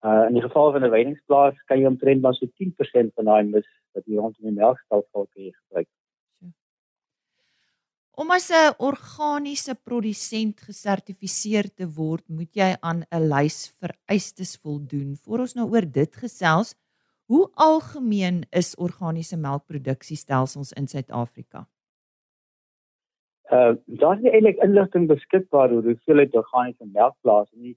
Uh 0.00 0.24
in 0.30 0.36
die 0.38 0.44
geval 0.46 0.72
van 0.72 0.84
'n 0.84 0.94
weidingsplaas 0.96 1.56
kan 1.68 1.80
jy 1.80 1.86
omtrent 1.86 2.22
maar 2.24 2.34
so 2.34 2.46
10% 2.62 3.12
van 3.16 3.24
daai 3.28 3.44
mis 3.44 3.68
wat 3.94 4.06
jy 4.06 4.16
rondom 4.16 4.48
die 4.48 4.60
melkstal 4.60 5.04
sal 5.12 5.26
kry 5.34 5.50
gebruik. 5.52 5.88
Om 8.20 8.30
as 8.30 8.50
'n 8.50 8.74
organiese 8.78 9.74
produsent 9.74 10.60
gesertifiseer 10.60 11.68
te 11.74 11.86
word, 11.88 12.24
moet 12.28 12.52
jy 12.52 12.76
aan 12.80 13.04
'n 13.12 13.28
lys 13.32 13.72
vereistes 13.80 14.56
voldoen. 14.56 15.16
Voor 15.16 15.38
ons 15.38 15.54
nou 15.54 15.68
oor 15.70 15.86
dit 15.92 16.16
gesels, 16.16 16.74
hoe 17.24 17.48
algemeen 17.54 18.44
is 18.50 18.74
organiese 18.76 19.36
melkproduksiestelsels 19.36 20.72
in 20.72 20.88
Suid-Afrika? 20.88 21.66
Uh 23.50 23.74
daar 24.00 24.18
is 24.18 24.30
eintlik 24.30 24.60
inligting 24.62 25.08
beskikbaar 25.10 25.72
oor 25.74 25.82
hoeveel 25.82 26.22
uit 26.24 26.34
organiese 26.38 26.86
melkplase 26.92 27.56
nie. 27.56 27.76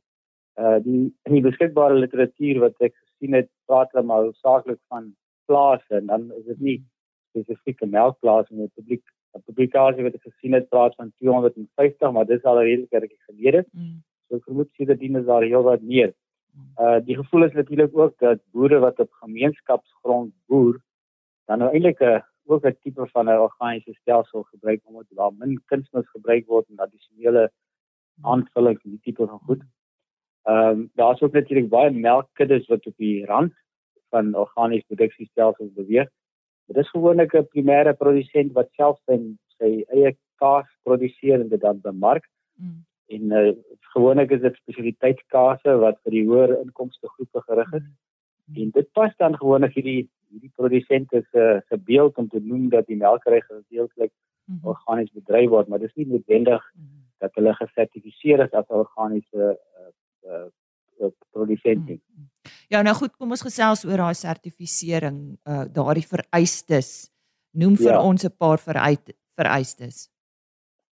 Uh 0.62 0.77
die 0.86 1.01
in 1.25 1.38
die 1.38 1.46
beskikbare 1.46 1.98
literatuur 1.98 2.60
wat 2.62 2.88
ek 2.88 2.94
gesien 2.94 3.34
het, 3.39 3.50
praat 3.65 3.92
hulle 3.94 4.06
maar 4.06 4.30
saaklik 4.46 4.80
van 4.94 5.13
plase 5.50 5.98
en 6.00 6.12
dan 6.12 6.27
is 6.38 6.46
dit 6.51 6.60
nie 6.68 6.77
spesifieke 7.34 7.89
melkplase 7.89 8.53
in 8.53 8.65
die 8.65 8.74
publiek 8.75 9.03
'n 9.34 9.42
publikasie 9.50 10.06
wat 10.06 10.18
ek 10.20 10.27
gesien 10.30 10.53
het 10.53 10.70
praat 10.70 10.96
van 10.96 11.12
250, 11.18 12.12
maar 12.12 12.25
dis 12.25 12.44
al 12.44 12.62
redelik 12.62 12.92
reg 12.92 13.15
gelede. 13.30 13.65
Mm. 13.72 14.03
So 14.27 14.36
ek 14.36 14.46
vermoed 14.50 14.70
sê 14.77 14.86
dat 14.86 15.00
dit 15.00 15.15
is 15.22 15.25
daar 15.25 15.42
heelwat 15.42 15.82
meer. 15.82 16.13
Uh 16.77 17.00
die 17.08 17.18
gevoel 17.18 17.48
is 17.48 17.58
natuurlik 17.58 17.98
ook 17.98 18.13
dat 18.20 18.46
boere 18.51 18.80
wat 18.80 19.00
op 19.00 19.12
gemeenskapsgrond 19.24 20.34
boer 20.48 20.77
dan 21.48 21.60
nou 21.60 21.72
eintlik 21.74 22.00
'n 22.01 22.22
ook 22.45 22.65
'n 22.65 22.77
tipe 22.81 23.07
van 23.07 23.25
'n 23.29 23.43
organiese 23.47 23.93
stelsel 23.93 24.43
gebruik 24.43 24.81
omdat 24.83 25.05
daar 25.09 25.33
min 25.33 25.62
kunsmis 25.65 26.09
gebruik 26.09 26.45
word 26.47 26.69
en 26.69 26.77
addisionele 26.77 27.51
aanvullings 28.21 28.83
en 28.83 28.91
die 28.91 29.00
tipe 29.01 29.27
van 29.27 29.39
goed. 29.39 29.62
Ehm 30.43 30.69
um, 30.69 30.89
daar's 30.93 31.21
ook 31.21 31.33
natuurlik 31.33 31.69
baie 31.69 31.91
melkkuddes 31.91 32.67
wat 32.67 32.85
op 32.85 32.97
die 32.97 33.25
rand 33.25 33.53
van 34.09 34.35
organiese 34.35 34.85
produksiestelsels 34.85 35.73
beweeg. 35.73 36.09
Dit 36.67 36.77
is 36.77 36.89
gewoonlik 36.89 37.33
'n 37.33 37.47
primêre 37.53 37.93
produsent 37.93 38.51
wat 38.51 38.69
self 38.71 39.00
sy 39.05 39.17
sy 39.57 39.71
eie 39.88 40.17
kaas 40.35 40.69
produseer 40.83 41.39
en 41.39 41.50
dit 41.50 41.62
dan 41.62 41.81
bemark. 41.81 42.29
Mm. 42.55 42.85
En 43.07 43.31
uh, 43.31 43.53
gewoonlik 43.79 44.31
is 44.31 44.41
dit 44.41 44.55
spesialiteitskaase 44.55 45.75
wat 45.85 46.00
vir 46.03 46.12
die 46.12 46.25
hoër 46.27 46.59
inkomste 46.59 47.07
groepe 47.07 47.41
gerig 47.47 47.73
is. 47.73 47.88
Mm. 48.45 48.55
En 48.62 48.69
dit 48.69 48.91
pas 48.91 49.15
dan 49.17 49.38
gewoonlik 49.38 49.73
hierdie 49.73 50.09
hierdie 50.33 50.51
produsente 50.55 51.23
se 51.31 51.61
se 51.69 51.77
beeld 51.77 52.17
om 52.17 52.27
te 52.29 52.41
noem 52.41 52.69
dat 52.73 52.89
die 52.89 52.97
melkery 52.97 53.41
gedeeltelik 53.41 54.11
mm 54.11 54.55
-hmm. 54.55 54.69
organies 54.73 55.11
bedryf 55.11 55.49
word, 55.49 55.67
maar 55.67 55.79
dis 55.79 55.95
nie 55.95 56.07
noodwendig 56.07 56.63
mm 56.73 56.81
-hmm. 56.81 57.05
dat 57.17 57.35
hulle 57.35 57.53
gesertifiseer 57.53 58.45
is 58.45 58.51
as 58.51 58.67
organiese 58.67 59.59
uh, 59.79 60.31
uh, 60.31 60.47
uh, 60.99 61.11
produsent 61.31 61.85
nie. 61.87 62.01
Mm 62.05 62.15
-hmm. 62.15 62.51
Ja, 62.67 62.81
nou 62.81 62.95
goed, 62.95 63.15
kom 63.17 63.29
ons 63.29 63.41
gesels 63.41 63.85
oor 63.85 63.97
daai 63.97 64.13
sertifisering, 64.13 65.37
uh, 65.43 65.65
daardie 65.73 66.07
vereistes. 66.07 67.11
Noem 67.51 67.75
vir 67.77 67.93
ja. 67.93 68.01
ons 68.01 68.23
'n 68.25 68.35
paar 68.37 68.59
vereistes. 68.59 69.15
vereistes. 69.35 70.09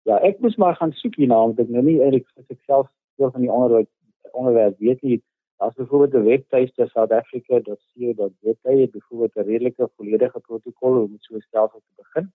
Ja, 0.03 0.17
ek 0.21 0.39
moes 0.39 0.55
maar 0.55 0.75
gaan 0.75 0.91
soek 0.91 1.15
hierna 1.15 1.35
want 1.35 1.59
ek 1.59 1.69
nou 1.69 1.83
nie 1.83 2.01
eintlik 2.03 2.27
vir 2.35 2.43
myself 2.49 2.89
veel 3.17 3.31
van 3.31 3.41
die 3.41 3.51
onderwerp 3.51 3.89
onderwerp 4.31 4.79
weet 4.79 5.01
nie. 5.01 5.23
Daar's 5.57 5.75
byvoorbeeld 5.75 6.13
'n 6.13 6.27
webtuiste 6.27 6.87
southafrica.co.za 6.87 8.69
het 8.69 8.91
byvoorbeeld 8.91 9.35
'n 9.35 9.49
redelike 9.51 9.89
volledige 9.95 10.39
protokol 10.39 11.01
om 11.01 11.15
so 11.19 11.35
'n 11.35 11.41
stelsel 11.41 11.79
te 11.79 11.93
begin. 11.95 12.33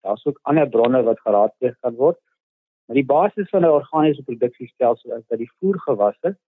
Daar's 0.00 0.26
ook 0.26 0.38
ander 0.42 0.68
bronne 0.68 1.02
wat 1.02 1.20
geraadpleeg 1.20 1.78
kan 1.78 1.94
word. 1.94 2.18
Maar 2.84 2.96
die 2.96 3.04
basis 3.04 3.48
van 3.48 3.62
'n 3.62 3.76
organiese 3.80 4.22
produksiestelsel 4.22 5.16
is 5.16 5.26
dat 5.26 5.38
die 5.38 5.52
voergewasse 5.58 6.38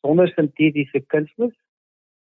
sonder 0.00 0.28
sintetiese 0.28 1.00
kunsmis, 1.00 1.54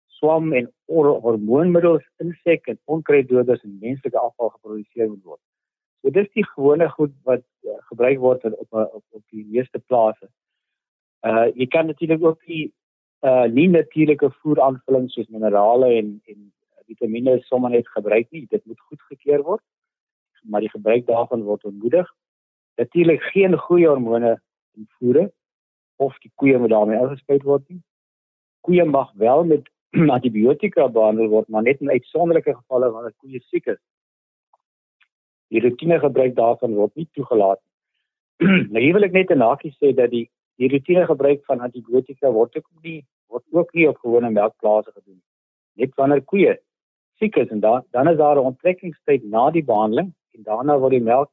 swam 0.06 0.54
en 0.54 0.74
hormoonmiddels, 0.86 2.06
insek 2.18 2.68
en 2.68 2.80
onkruiddoders 2.84 3.64
en 3.64 3.78
menslike 3.82 4.18
afval 4.18 4.50
geproduseer 4.50 5.10
word. 5.24 5.42
So 6.02 6.10
dis 6.10 6.30
die 6.34 6.46
gewone 6.46 6.90
goed 6.90 7.14
wat 7.24 7.44
uh, 7.66 7.72
gebruik 7.90 8.20
word 8.20 8.44
op 8.46 8.74
op 8.74 9.04
op 9.10 9.24
die 9.30 9.46
meeste 9.46 9.80
plase. 9.80 10.30
Uh 11.26 11.48
jy 11.56 11.68
kan 11.68 11.86
natuurlik 11.86 12.24
ook 12.24 12.46
die 12.46 12.74
uh 13.26 13.46
nie 13.50 13.70
natuurlike 13.70 14.30
voeraanvullings 14.42 15.14
soos 15.14 15.28
minerale 15.34 15.88
en 16.00 16.22
en 16.32 16.52
vitamiene 16.86 17.40
sommer 17.50 17.72
net 17.74 17.88
gebruik 17.88 18.30
nie. 18.32 18.46
Dit 18.50 18.66
moet 18.66 18.80
goedgekeur 18.80 19.44
word. 19.44 19.64
Maar 20.44 20.62
die 20.62 20.70
gebruik 20.70 21.06
daarvan 21.06 21.44
word 21.44 21.64
ontmoedig. 21.64 22.12
Natuurlik 22.76 23.22
geen 23.34 23.58
goeie 23.58 23.88
hormone 23.88 24.42
in 24.76 24.88
voere 24.98 25.32
of 25.96 26.18
die 26.20 26.32
koeie 26.36 26.58
moet 26.58 26.70
daarmee 26.70 27.00
uitgespuit 27.00 27.44
word 27.44 27.64
nie. 27.70 27.82
Koeie 28.62 28.86
mag 28.86 29.12
wel 29.14 29.44
met 29.44 29.70
antibiotika 30.18 30.88
behandel 30.88 31.30
word, 31.32 31.48
maar 31.48 31.64
net 31.64 31.82
in 31.82 31.90
uitsonderlike 31.90 32.56
gevalle 32.56 32.92
wanneer 32.92 33.14
koeie 33.18 33.42
siek 33.48 33.72
is. 33.74 33.82
Die 35.54 35.62
rutine 35.64 36.00
gebruik 36.00 36.36
daarvan 36.36 36.76
word 36.76 36.96
nie 36.96 37.08
toegelaat 37.14 37.62
nie. 37.64 37.74
nou 38.72 38.84
hier 38.84 38.94
wil 38.94 39.08
ek 39.08 39.16
net 39.16 39.32
'n 39.32 39.42
hakie 39.42 39.74
sê 39.80 39.96
dat 39.96 40.12
die 40.12 40.28
die 40.60 40.68
rutine 40.72 41.06
gebruik 41.06 41.44
van 41.46 41.60
antibiotika 41.60 42.32
word 42.32 42.56
ook 42.58 42.68
nie 42.84 43.04
word 43.32 43.44
ook 43.52 43.74
nie 43.74 43.88
op 43.90 43.98
gewone 44.04 44.30
melkplase 44.30 44.92
gedoen 44.92 45.16
nie. 45.16 45.86
Net 45.86 45.96
wanneer 45.96 46.24
koeie 46.24 46.58
siek 47.20 47.36
is 47.36 47.50
en 47.50 47.60
dan 47.60 47.86
dan 47.92 48.08
is 48.08 48.18
daar 48.18 48.36
'n 48.36 48.48
onttrekkingstyd 48.52 49.24
na 49.24 49.52
die 49.52 49.64
behandeling 49.64 50.14
en 50.36 50.44
daarna 50.44 50.78
word 50.80 50.92
die 50.92 51.08
melk 51.14 51.32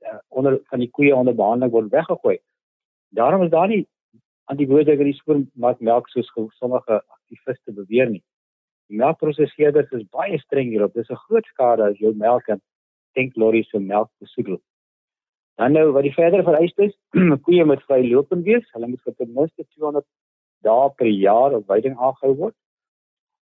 uh, 0.00 0.18
onder 0.28 0.60
van 0.70 0.78
die 0.78 0.90
koeie 0.90 1.14
onder 1.14 1.34
behandeling 1.34 1.72
word 1.72 1.90
weggegooi. 1.90 2.38
Daarom 3.08 3.42
is 3.42 3.50
daar 3.50 3.68
nie 3.68 3.86
antibiotika 4.44 5.00
in 5.00 5.10
die 5.10 5.20
supermark 5.20 5.80
melk 5.80 6.08
soos 6.08 6.32
sommige 6.58 7.02
aktiviste 7.06 7.72
beweer 7.72 8.10
nie. 8.10 8.22
Die 8.88 8.98
melkprosesseerders 9.00 9.90
is 9.90 10.08
baie 10.10 10.38
streng 10.38 10.68
hierop. 10.68 10.94
Dis 10.94 11.10
'n 11.10 11.24
groot 11.26 11.46
skade 11.46 11.82
as 11.82 11.98
jou 11.98 12.14
melk 12.14 12.48
en 12.48 12.60
tanklorries 13.14 13.68
se 13.68 13.78
melk 13.78 14.10
besoedel. 14.20 14.60
Dan 15.60 15.72
nou 15.72 15.92
wat 15.92 16.02
die 16.02 16.14
verdere 16.14 16.42
vereistes, 16.42 16.94
koeie 17.46 17.64
moet 17.64 17.82
vrylopend 17.82 18.44
wees. 18.44 18.66
Hulle 18.72 18.88
moet 18.88 19.02
vir 19.04 19.14
ten 19.14 19.32
minste 19.32 19.64
200 19.76 20.04
dae 20.66 20.90
per 20.96 21.10
jaar 21.10 21.54
op 21.58 21.66
veiding 21.66 21.96
aangehou 21.98 22.34
word. 22.36 22.56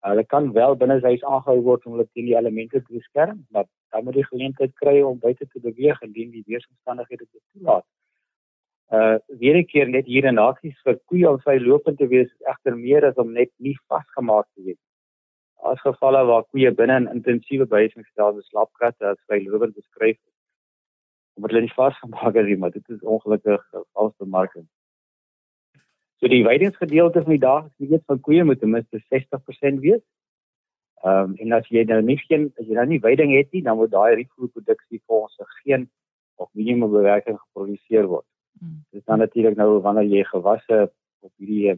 Hulle 0.03 0.23
kan 0.25 0.51
wel 0.53 0.75
binne 0.75 0.99
huis 1.01 1.23
aangehou 1.23 1.61
word 1.67 1.85
om 1.85 1.95
hulle 1.95 2.07
teen 2.11 2.27
die 2.27 2.37
elemente 2.37 2.81
te 2.81 2.93
beskerm, 2.93 3.45
maar 3.49 3.65
dan 3.93 4.03
moet 4.03 4.17
die 4.19 4.29
geleentheid 4.29 4.73
kry 4.81 5.01
om 5.01 5.19
buite 5.19 5.47
te 5.47 5.59
beweeg 5.63 6.01
indien 6.01 6.31
die 6.31 6.43
weeromstandighede 6.47 7.25
dit 7.25 7.43
toelaat. 7.53 7.85
Uh 8.91 9.17
weer 9.41 9.57
'n 9.57 9.65
keer 9.65 9.87
net 9.89 10.05
hier 10.05 10.25
in 10.25 10.35
nasies 10.35 10.81
vir 10.85 10.99
koeie 11.11 11.29
om 11.29 11.39
vrylopend 11.45 11.97
te 11.97 12.07
wees 12.07 12.27
is 12.27 12.49
egter 12.53 12.75
meer 12.77 13.05
as 13.05 13.21
om 13.23 13.31
net 13.33 13.51
nie 13.57 13.77
vasgemaak 13.87 14.47
te 14.55 14.63
wees. 14.67 14.81
As 15.71 15.79
gevalle 15.87 16.25
waar 16.25 16.43
koeie 16.51 16.71
binne 16.71 16.99
'n 16.99 17.11
intensiewe 17.15 17.65
behuisingsstelsel 17.65 18.43
slaapkratte 18.49 19.05
as 19.05 19.25
vrylopend 19.27 19.75
beskryf 19.75 20.17
is, 20.17 20.35
omdat 21.35 21.51
hulle 21.51 21.65
nie 21.65 21.79
vasgemaak 21.81 22.35
is 22.35 22.45
nie, 22.45 22.57
maar 22.57 22.71
dit 22.71 22.89
is 22.89 23.01
ongelukkig 23.15 23.63
vals 23.93 24.15
bemarking. 24.17 24.67
So 26.23 26.29
die 26.31 26.45
weidingsgedeelte 26.45 27.19
van 27.21 27.33
die 27.35 27.39
dag 27.43 27.65
is 27.83 27.89
weet 27.89 28.03
van 28.07 28.19
koeie 28.23 28.43
moet 28.47 28.59
ten 28.59 28.69
minste 28.71 29.01
60% 29.11 29.79
wees. 29.83 29.99
Ehm 31.03 31.23
um, 31.23 31.31
en 31.35 31.55
as 31.57 31.65
jy 31.67 31.81
nou 31.83 31.97
nie 32.01 32.15
geen 32.21 32.45
as 32.61 32.67
jy 32.69 32.77
nou 32.77 32.85
nie 32.87 32.99
weiding 33.03 33.33
het 33.35 33.49
nie, 33.51 33.59
dan 33.65 33.75
word 33.75 33.91
daai 33.91 34.15
rietvoerproduksie 34.15 35.01
volgens 35.11 35.57
geen 35.65 35.89
of 36.39 36.47
minimum 36.53 36.93
bewerking 36.93 37.35
geproduseer 37.41 38.07
word. 38.07 38.23
Hmm. 38.59 38.77
Dit 38.91 39.01
is 39.01 39.05
dan 39.11 39.19
natuurlik 39.19 39.57
nou 39.59 39.81
wanneer 39.83 40.07
jy 40.13 40.23
gewasse 40.29 40.77
op 41.27 41.31
hierdie 41.43 41.75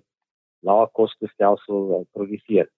lae 0.61 0.85
koste 0.93 1.31
stelsel 1.33 1.89
uh, 1.97 2.03
produseer. 2.13 2.69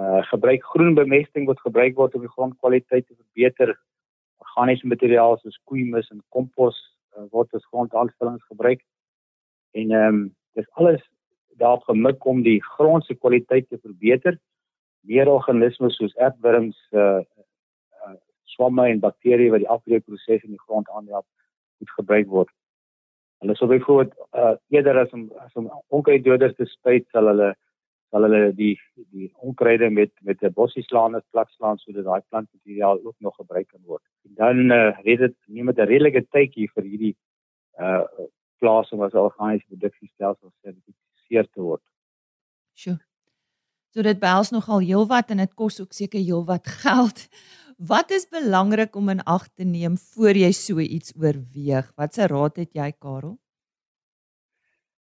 Uh 0.00 0.24
gebruik 0.30 0.64
groen 0.64 0.96
bemesting 0.96 1.44
wat 1.52 1.60
gebruik 1.60 2.00
word 2.00 2.16
om 2.16 2.24
die 2.24 2.32
grondkwaliteit 2.38 3.04
te 3.04 3.18
verbeter. 3.18 3.74
Organiese 4.48 4.88
materiaal 4.88 5.36
soos 5.44 5.60
koeimis 5.68 6.08
en 6.08 6.24
kompos 6.32 6.80
uh, 7.18 7.28
word 7.36 7.52
as 7.52 7.68
grondaanvullings 7.68 8.48
gebruik. 8.48 8.80
En 9.76 9.92
ehm 9.92 10.24
um, 10.24 10.26
dis 10.56 10.68
alles 10.80 11.02
daarop 11.60 11.86
gemik 11.88 12.24
om 12.26 12.42
die 12.42 12.58
grond 12.76 13.04
se 13.04 13.14
kwaliteit 13.14 13.68
te 13.68 13.78
verbeter. 13.78 14.38
Meer 15.06 15.28
organismes 15.30 15.96
soos 15.96 16.16
aardwurms, 16.16 16.78
uh, 16.92 17.22
uh 18.04 18.14
swamme 18.56 18.86
en 18.88 19.02
bakterieë 19.02 19.52
wat 19.52 19.64
die 19.64 19.72
afbreekproses 19.72 20.44
in 20.46 20.54
die 20.54 20.64
grond 20.64 20.88
aanhelp, 20.96 21.26
moet 21.80 21.92
gebruik 21.98 22.28
word. 22.32 22.52
Hulle 23.44 23.56
sou 23.56 23.68
byvoorbeeld 23.68 24.14
uh 24.32 24.54
eerder 24.72 25.00
as 25.04 25.12
om 25.16 25.28
as 25.44 25.54
om 25.60 25.70
onkruiddoders 25.98 26.56
te 26.56 26.68
spuit, 26.72 27.06
sal 27.12 27.28
hulle 27.32 27.52
sal 28.10 28.24
hulle 28.26 28.52
die 28.56 28.74
die 29.12 29.28
onkruide 29.44 29.90
met 29.90 30.12
met 30.28 30.42
'n 30.42 30.54
bossie 30.56 30.84
slaan 30.86 31.14
as 31.14 31.26
plat 31.30 31.50
slaan 31.56 31.78
sodat 31.78 32.04
daai 32.04 32.22
plantmateriaal 32.30 33.00
ook 33.04 33.16
nog 33.18 33.36
gebruik 33.36 33.68
kan 33.68 33.82
word. 33.84 34.02
En 34.24 34.32
dan 34.42 34.70
uh 34.78 34.92
weet 35.02 35.18
dit 35.18 35.36
neem 35.46 35.66
dit 35.66 35.78
'n 35.78 35.90
redelike 35.92 36.26
tydjie 36.30 36.70
vir 36.74 36.84
hierdie 36.84 37.16
uh 37.78 38.04
plaas 38.60 38.92
om 38.92 39.02
as 39.02 39.12
'n 39.12 39.26
organiese 39.28 39.66
produksiestelsel 39.66 40.50
gesertifiseer 40.50 41.46
te 41.52 41.60
word. 41.60 41.82
Sjoe. 42.74 42.98
So 43.94 44.02
dit 44.02 44.18
behels 44.20 44.50
nogal 44.52 44.82
heelwat 44.84 45.30
en 45.30 45.38
dit 45.40 45.54
kos 45.54 45.80
ook 45.80 45.92
seker 45.92 46.20
heelwat 46.20 46.66
geld. 46.84 47.28
Wat 47.78 48.10
is 48.10 48.28
belangrik 48.28 48.96
om 48.96 49.08
in 49.08 49.22
ag 49.24 49.48
te 49.48 49.64
neem 49.64 49.96
voor 49.96 50.36
jy 50.36 50.52
so 50.52 50.78
iets 50.78 51.12
oorweeg? 51.16 51.92
Watse 51.96 52.26
raad 52.26 52.56
het 52.56 52.72
jy, 52.72 52.92
Karel? 52.92 53.38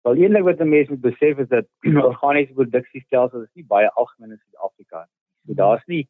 Wel, 0.03 0.15
eintlik 0.23 0.43
wat 0.43 0.63
mense 0.65 0.91
moet 0.91 1.01
besef 1.01 1.37
is 1.37 1.47
dat 1.47 1.67
organiese 2.11 2.53
produksiestelsels 2.53 3.43
is 3.43 3.53
nie 3.59 3.67
baie 3.67 3.89
algemeen 3.91 4.31
in 4.31 4.41
Suid-Afrika 4.41 5.05
nie. 5.05 5.17
So 5.45 5.57
daar's 5.59 5.85
nie 5.87 6.07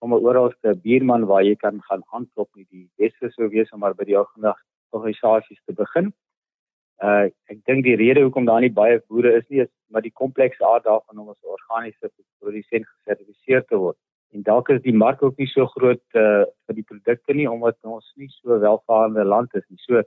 sommer 0.00 0.20
oral 0.20 0.52
'n 0.64 0.80
buurman 0.80 1.26
waar 1.26 1.42
jy 1.42 1.56
kan 1.56 1.80
gaan 1.88 2.04
aanklop 2.12 2.48
nie. 2.54 2.66
Die 2.70 2.88
beste 2.96 3.30
sou 3.30 3.48
wees 3.48 3.72
om 3.72 3.80
maar 3.80 3.94
by 3.94 4.04
die 4.04 4.16
organisasies 4.16 5.60
te 5.64 5.72
begin 5.72 6.12
Uh 7.04 7.28
ek 7.52 7.58
dink 7.68 7.84
die 7.84 7.96
rede 8.00 8.22
hoekom 8.24 8.46
daar 8.48 8.62
nie 8.64 8.72
baie 8.72 9.00
boere 9.08 9.36
is 9.36 9.44
nie 9.48 9.60
is 9.66 9.72
maar 9.92 10.02
die 10.02 10.14
komplekse 10.22 10.64
aard 10.64 10.84
daarvan 10.84 11.18
om 11.18 11.28
as 11.28 11.54
organiese 11.56 12.10
produsent 12.40 12.86
gesertifiseer 12.86 13.64
te 13.68 13.76
word. 13.76 13.98
En 14.32 14.42
dalk 14.42 14.70
is 14.72 14.80
die 14.82 14.96
mark 14.96 15.22
ook 15.22 15.36
nie 15.36 15.48
so 15.50 15.66
groot 15.74 16.02
uh 16.14 16.44
vir 16.66 16.78
die 16.78 16.86
produkte 16.90 17.34
nie 17.34 17.48
omdat 17.50 17.76
ons 17.82 18.12
nie 18.16 18.30
so 18.40 18.58
welvarende 18.60 19.24
land 19.24 19.54
is 19.54 19.66
nie. 19.68 19.80
So 19.84 20.02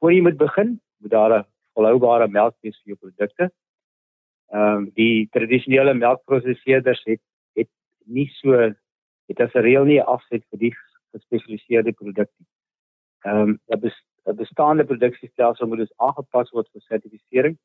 voor 0.00 0.12
jy 0.12 0.20
moet 0.20 0.36
begin, 0.36 0.80
moet 1.00 1.10
daar 1.10 1.38
'n 1.38 1.44
volhoubare 1.74 2.28
melk 2.28 2.56
wees 2.62 2.76
vir 2.82 2.94
jou 2.94 2.98
produkte. 3.04 3.50
Ehm 4.52 4.76
um, 4.76 4.90
die 4.94 5.28
tradisionele 5.32 5.94
melkprosesseerders 5.94 7.02
het 7.04 7.22
het 7.56 7.68
nie 8.04 8.28
so 8.40 8.52
het 9.28 9.40
as 9.40 9.54
'n 9.54 9.64
reël 9.68 9.84
nie 9.84 10.02
afset 10.02 10.44
vir 10.50 10.58
die 10.58 10.74
gespesialiseerde 11.14 11.92
produkte. 11.92 12.44
Ehm 13.24 13.40
um, 13.40 13.58
'n 13.72 13.80
bestaande 14.46 14.84
produksiestelsel 14.84 15.66
moet 15.66 15.84
dus 15.84 15.96
aangepas 15.96 16.52
word 16.54 16.68
vir 16.72 16.84
sertifisering 16.86 17.58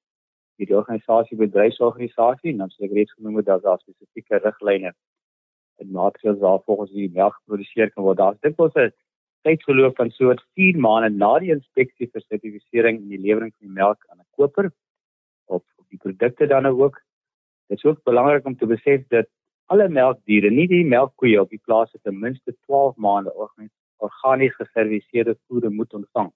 deur 0.61 0.69
die 0.69 0.77
organisasie 0.77 1.37
bedryfsorganisasie 1.37 2.51
en 2.53 2.63
dan 2.63 2.73
sê 2.73 2.85
ek 2.87 2.95
reeds 2.97 3.13
genoem 3.17 3.39
het 3.39 3.47
dat 3.49 3.63
daar 3.65 3.79
spesifieke 3.81 4.41
riglyne 4.43 4.93
en 5.81 5.93
maatreëls 5.97 6.41
daar 6.41 6.59
volgens 6.65 6.91
die 6.93 7.09
melk 7.13 7.37
geproduseer 7.39 7.89
kan 7.93 8.05
word. 8.05 8.17
Daar's 8.17 8.39
dit 8.45 8.57
was 8.57 8.75
'n 8.75 8.91
tydsverloop 9.47 9.95
van 9.95 10.11
so 10.11 10.33
4 10.55 10.77
maande 10.77 11.09
na 11.09 11.31
die 11.39 11.53
inspeksie 11.57 12.09
vir 12.13 12.21
sertifisering 12.21 13.01
en 13.01 13.09
die 13.09 13.23
lewering 13.25 13.53
van 13.57 13.67
die 13.67 13.77
melk 13.81 14.05
aan 14.09 14.19
'n 14.19 14.29
koper 14.37 14.71
of 15.45 15.63
die 15.89 15.97
produkte 15.97 16.47
dan 16.47 16.65
ook. 16.65 17.01
Dit 17.69 17.77
is 17.77 17.85
ook 17.85 18.03
belangrik 18.03 18.45
om 18.45 18.57
te 18.57 18.65
besef 18.65 19.07
dat 19.07 19.27
alle 19.65 19.89
melkdiere, 19.89 20.49
nie 20.49 20.67
die 20.67 20.85
melkkoeie 20.85 21.41
op 21.41 21.49
die 21.49 21.61
plaas 21.65 21.91
het 21.91 22.03
ten 22.03 22.19
minste 22.19 22.55
12 22.67 22.95
maande 22.95 23.33
organies 23.33 24.55
geserviseerde 24.55 25.37
voer 25.47 25.71
moet 25.71 25.93
ontvang. 25.93 26.31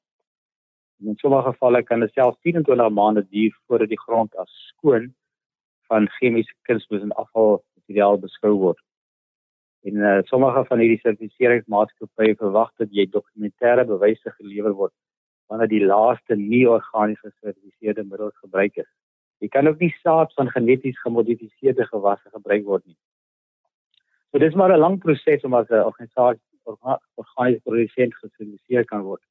In 1.03 1.15
sommige 1.15 1.51
gevalle 1.51 1.83
kan 1.83 1.99
dit 1.99 2.11
selfs 2.13 2.39
24 2.41 2.89
maande 2.89 3.27
duur 3.29 3.55
voordat 3.67 3.89
die 3.89 3.99
grond 3.99 4.35
as 4.35 4.51
skoon 4.67 5.09
van 5.87 6.07
chemiese 6.17 6.53
kunsmis 6.61 7.01
en 7.01 7.11
afvalmateriaal 7.11 8.19
beskou 8.19 8.53
word. 8.61 8.79
En 9.83 9.95
uh, 9.95 10.19
sommige 10.31 10.63
van 10.69 10.79
hierdie 10.79 11.01
sertifiseringsmaatskappye 11.03 12.37
verwag 12.39 12.71
dat 12.81 12.95
jy 12.95 13.05
dokumentêre 13.11 13.85
bewyse 13.91 14.31
gelewer 14.37 14.77
word 14.79 14.93
wanneer 15.51 15.69
die 15.69 15.83
laaste 15.83 16.39
nie 16.39 16.63
organies 16.69 17.19
gesertifiseerde 17.19 18.07
middels 18.07 18.37
gebruik 18.41 18.79
is. 18.81 18.89
Jy 19.43 19.51
kan 19.53 19.67
ook 19.67 19.83
nie 19.83 19.91
saad 19.99 20.33
van 20.39 20.49
geneties 20.49 20.97
gemodifiseerde 21.03 21.85
gewasse 21.91 22.31
gebruik 22.31 22.63
word 22.65 22.87
nie. 22.87 22.97
So 24.31 24.39
dis 24.39 24.55
maar 24.55 24.71
'n 24.73 24.79
lang 24.79 24.97
proses 25.03 25.43
om 25.43 25.53
as 25.53 25.69
'n 25.69 25.85
organisasie 25.91 26.41
organiese 26.65 27.61
produsent 27.67 28.15
gesertifiseer 28.15 28.85
kan 28.85 29.03
word 29.03 29.21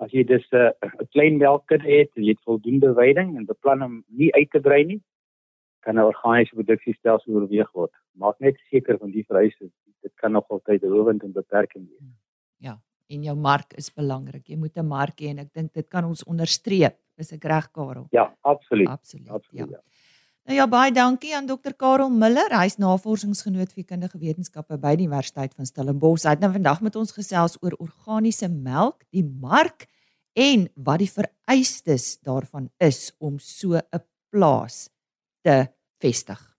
as 0.00 0.12
jy 0.16 0.24
dis 0.24 0.46
'n 0.52 0.56
uh, 0.56 1.06
klein 1.12 1.36
melkkudde 1.38 1.88
het, 1.88 2.10
jy 2.16 2.32
het 2.32 2.48
voldoende 2.48 2.94
veiding 2.94 3.36
en 3.36 3.46
beplan 3.46 3.82
om 3.82 4.04
nie 4.08 4.32
uit 4.34 4.50
te 4.50 4.60
brei 4.60 4.84
nie, 4.84 5.00
kan 5.84 5.96
'n 5.96 6.08
organiese 6.12 6.54
produksiestelsel 6.54 7.34
oorweeg 7.34 7.70
word. 7.72 7.92
Maak 8.12 8.40
net 8.40 8.56
seker 8.70 8.98
van 8.98 9.10
die 9.10 9.24
vereistes. 9.24 9.70
Dit 10.02 10.12
kan 10.14 10.32
nog 10.32 10.48
altyd 10.48 10.82
rowend 10.82 11.22
en 11.22 11.32
beperkend 11.32 11.88
wees. 11.88 12.08
Ja, 12.58 12.80
en 13.08 13.22
jou 13.22 13.36
mark 13.36 13.72
is 13.76 13.92
belangrik. 13.92 14.48
Jy 14.48 14.56
moet 14.56 14.76
'n 14.76 14.86
mark 14.86 15.20
hê 15.20 15.28
en 15.30 15.38
ek 15.38 15.52
dink 15.52 15.72
dit 15.72 15.88
kan 15.88 16.04
ons 16.04 16.24
onderstreep. 16.24 16.96
Is 17.16 17.32
ek 17.32 17.44
reg, 17.44 17.70
Karel? 17.70 18.06
Ja, 18.10 18.36
absoluut. 18.40 18.88
Absoluut. 18.88 19.28
absoluut 19.28 19.70
ja. 19.70 19.76
ja. 19.76 19.82
Nou 20.48 20.56
ja, 20.56 20.64
baie 20.66 20.92
dankie 20.92 21.34
aan 21.36 21.46
Dr. 21.46 21.74
Karel 21.76 22.08
Miller. 22.10 22.48
Hy's 22.56 22.78
navorsingsgenoot 22.80 23.74
vir 23.76 23.84
kundige 23.84 24.18
wetenskappe 24.18 24.78
by 24.80 24.94
die 24.96 25.06
Universiteit 25.06 25.52
van 25.54 25.68
Stellenbosch. 25.68 26.24
Hy 26.24 26.32
het 26.32 26.44
nou 26.44 26.52
vandag 26.54 26.80
met 26.86 26.96
ons 26.96 27.12
gesels 27.12 27.58
oor 27.60 27.76
organiese 27.78 28.48
melk, 28.48 29.04
die 29.12 29.24
mark 29.24 29.84
en 30.32 30.68
wat 30.74 31.04
die 31.04 31.10
vereistes 31.12 32.14
daarvan 32.24 32.70
is 32.80 33.12
om 33.20 33.38
so 33.38 33.76
'n 33.76 34.02
plaas 34.32 34.88
te 35.44 35.68
vestig. 36.00 36.49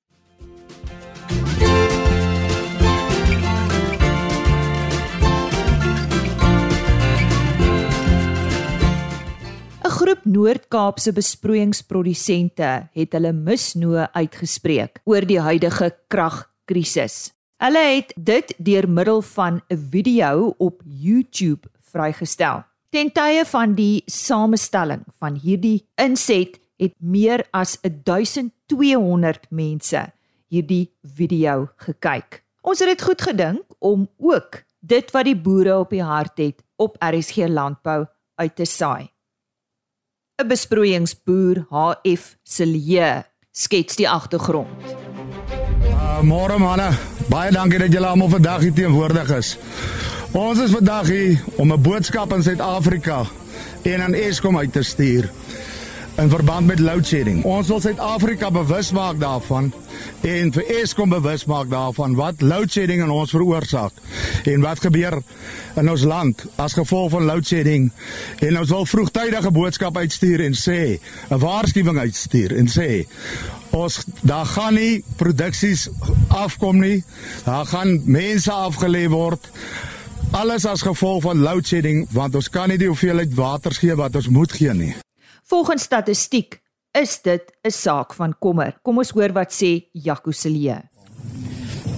Groep 10.01 10.23
Noord-Kaapse 10.25 11.11
besproeiingsprodusente 11.13 12.69
het 12.97 13.11
hulle 13.13 13.29
misnoë 13.37 14.07
uitgespreek 14.15 14.97
oor 15.05 15.27
die 15.29 15.37
huidige 15.37 15.91
kragkrisis. 16.09 17.17
Hulle 17.61 17.83
het 17.85 18.15
dit 18.17 18.55
deur 18.57 18.87
middel 18.89 19.21
van 19.35 19.61
'n 19.69 19.77
video 19.91 20.55
op 20.57 20.81
YouTube 20.85 21.69
vrygestel. 21.91 22.63
Ten 22.89 23.11
tye 23.11 23.45
van 23.45 23.75
die 23.75 24.01
samestelling 24.07 25.03
van 25.19 25.35
hierdie 25.35 25.85
inset 25.95 26.57
het 26.79 26.93
meer 26.97 27.45
as 27.51 27.77
1200 27.81 29.45
mense 29.51 30.11
hierdie 30.49 30.89
video 31.03 31.69
gekyk. 31.77 32.43
Ons 32.61 32.79
het 32.79 32.87
dit 32.87 33.01
goed 33.01 33.21
gedink 33.21 33.63
om 33.79 34.09
ook 34.17 34.63
dit 34.79 35.11
wat 35.11 35.25
die 35.25 35.37
boere 35.37 35.77
op 35.77 35.89
die 35.89 36.03
hart 36.03 36.37
het 36.37 36.63
op 36.75 36.97
RSG 36.99 37.37
landbou 37.47 38.05
uit 38.35 38.55
te 38.55 38.65
saai. 38.65 39.11
'n 40.41 40.47
besproeiingsboer 40.47 41.65
HF 41.69 42.35
Silje 42.43 43.23
skets 43.51 43.95
die 43.95 44.09
agtergrond. 44.09 44.67
Uh, 45.85 46.21
Môre 46.25 46.57
manne, 46.57 46.89
baie 47.29 47.51
dankie 47.53 47.79
dat 47.81 47.93
julle 47.93 48.09
almal 48.09 48.29
vandag 48.29 48.65
hier 48.65 48.73
teenwoordig 48.73 49.29
is. 49.37 49.57
Ons 50.31 50.61
is 50.63 50.73
vandag 50.73 51.11
hier 51.11 51.43
om 51.61 51.71
'n 51.71 51.81
boodskap 51.81 52.33
aan 52.33 52.43
Suid-Afrika 52.43 53.25
en 53.83 54.01
aan 54.01 54.13
Eskom 54.13 54.57
uit 54.57 54.73
te 54.73 54.83
stuur 54.83 55.29
in 56.21 56.29
verband 56.29 56.67
met 56.67 56.79
load 56.79 57.07
shedding. 57.07 57.43
Ons 57.43 57.67
wil 57.67 57.79
Suid-Afrika 57.81 58.51
bewus 58.53 58.91
maak 58.93 59.17
daarvan 59.19 59.71
en 60.27 60.51
vir 60.53 60.67
Eskom 60.81 61.09
bewus 61.09 61.47
maak 61.49 61.69
daarvan 61.71 62.13
wat 62.19 62.43
load 62.45 62.69
shedding 62.69 63.01
in 63.01 63.09
ons 63.09 63.33
veroorsaak 63.33 63.97
en 64.51 64.61
wat 64.61 64.83
gebeur 64.85 65.17
in 65.81 65.89
ons 65.89 66.05
land 66.05 66.45
as 66.61 66.77
gevolg 66.77 67.11
van 67.15 67.25
load 67.25 67.47
shedding. 67.47 67.89
En 68.45 68.59
ons 68.61 68.69
wil 68.69 68.85
vroegtydige 68.85 69.51
boodskap 69.55 69.97
uitstuur 69.97 70.45
en 70.45 70.57
sê 70.57 70.79
'n 71.29 71.41
waarskuwing 71.41 71.97
uitstuur 71.97 72.57
en 72.57 72.69
sê 72.69 72.89
ons 73.71 74.05
daar 74.21 74.45
gaan 74.45 74.73
nie 74.73 75.03
produksies 75.15 75.89
afkom 76.27 76.79
nie. 76.79 77.03
Daar 77.45 77.65
gaan 77.65 78.01
mense 78.05 78.51
afgelê 78.51 79.07
word. 79.09 79.49
Alles 80.31 80.65
as 80.65 80.81
gevolg 80.81 81.23
van 81.23 81.39
load 81.39 81.67
shedding 81.67 82.07
want 82.11 82.35
ons 82.35 82.49
kan 82.49 82.69
nie 82.69 82.77
die 82.77 82.87
hoeveelheid 82.87 83.33
water 83.33 83.71
gee 83.73 83.95
wat 83.95 84.15
ons 84.15 84.27
moet 84.27 84.51
gee 84.51 84.73
nie. 84.73 84.95
Volgens 85.51 85.83
statistiek 85.83 86.61
is 86.91 87.21
dit 87.21 87.43
'n 87.61 87.69
saak 87.69 88.13
van 88.13 88.35
kommer. 88.39 88.77
Kom 88.81 88.97
ons 88.97 89.09
hoor 89.09 89.31
wat 89.31 89.51
sê 89.51 89.89
Jaco 89.91 90.31
Celie. 90.31 90.79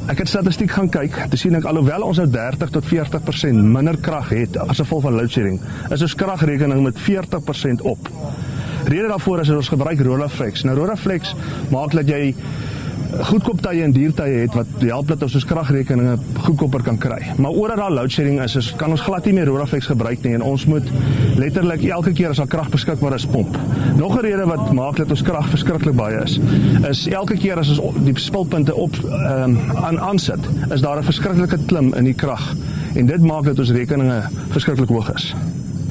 Ek 0.07 0.17
het 0.17 0.27
statistiek 0.27 0.71
gaan 0.71 0.89
kyk. 0.89 1.29
Dit 1.29 1.39
sien 1.39 1.55
ek 1.55 1.63
alhoewel 1.63 2.01
ons 2.01 2.17
nou 2.17 2.29
30 2.29 2.69
tot 2.69 2.85
40% 2.85 3.63
minder 3.63 3.97
krag 3.97 4.29
het 4.29 4.57
as 4.57 4.77
gevolg 4.77 5.01
van 5.01 5.13
load 5.13 5.31
shedding, 5.31 5.61
is 5.91 6.01
ons 6.01 6.15
kragrekening 6.15 6.83
met 6.83 6.97
40% 6.99 7.81
op. 7.81 8.09
Rede 8.85 9.07
daarvoor 9.07 9.39
is 9.39 9.47
dat 9.47 9.57
ons 9.57 9.69
gebruik 9.69 9.99
Rolaflex. 9.99 10.63
Nou 10.63 10.77
Rolaflex 10.77 11.35
maak 11.69 11.91
dat 11.91 12.07
jy 12.07 12.35
goedkoop 13.21 13.61
tye 13.61 13.83
en 13.83 13.91
duur 13.93 14.13
tye 14.17 14.43
het 14.43 14.55
wat 14.57 14.67
help 14.79 15.07
dat 15.07 15.23
ons 15.25 15.35
ons 15.37 15.45
kragrekeninge 15.45 16.15
goedkoper 16.45 16.83
kan 16.83 16.97
kry. 16.97 17.19
Maar 17.37 17.51
omdat 17.51 17.77
daar 17.77 17.91
load 17.91 18.11
shedding 18.11 18.41
is, 18.41 18.55
is 18.55 18.71
kan 18.79 18.93
ons 18.93 19.01
glad 19.01 19.25
nie 19.25 19.33
meer 19.37 19.49
Rodaflex 19.51 19.89
gebruik 19.91 20.23
nie 20.23 20.33
en 20.37 20.45
ons 20.45 20.65
moet 20.65 20.89
letterlik 21.37 21.85
elke 21.85 22.13
keer 22.17 22.33
as 22.33 22.41
daar 22.41 22.49
krag 22.49 22.69
beskikbaar 22.73 23.15
is 23.17 23.25
pomp. 23.25 23.57
Nog 23.97 24.17
'n 24.17 24.25
rede 24.25 24.45
wat 24.45 24.71
maak 24.73 24.97
dat 24.97 25.09
ons 25.09 25.21
krag 25.21 25.49
verskriklik 25.49 25.95
baie 25.95 26.21
is, 26.23 26.39
is 26.89 27.07
elke 27.07 27.37
keer 27.37 27.59
as 27.59 27.77
ons 27.77 28.03
die 28.05 28.17
spulpunte 28.19 28.75
op 28.75 28.95
ehm 29.03 29.43
um, 29.43 29.59
aan 29.75 29.99
aansit, 29.99 30.49
is 30.71 30.81
daar 30.81 30.97
'n 30.97 31.03
verskriklike 31.03 31.57
klim 31.65 31.93
in 31.93 32.03
die 32.03 32.13
krag 32.13 32.55
en 32.95 33.05
dit 33.05 33.21
maak 33.21 33.43
dat 33.43 33.59
ons 33.59 33.71
rekeninge 33.71 34.23
verskriklik 34.49 34.89
hoog 34.89 35.13
is. 35.13 35.35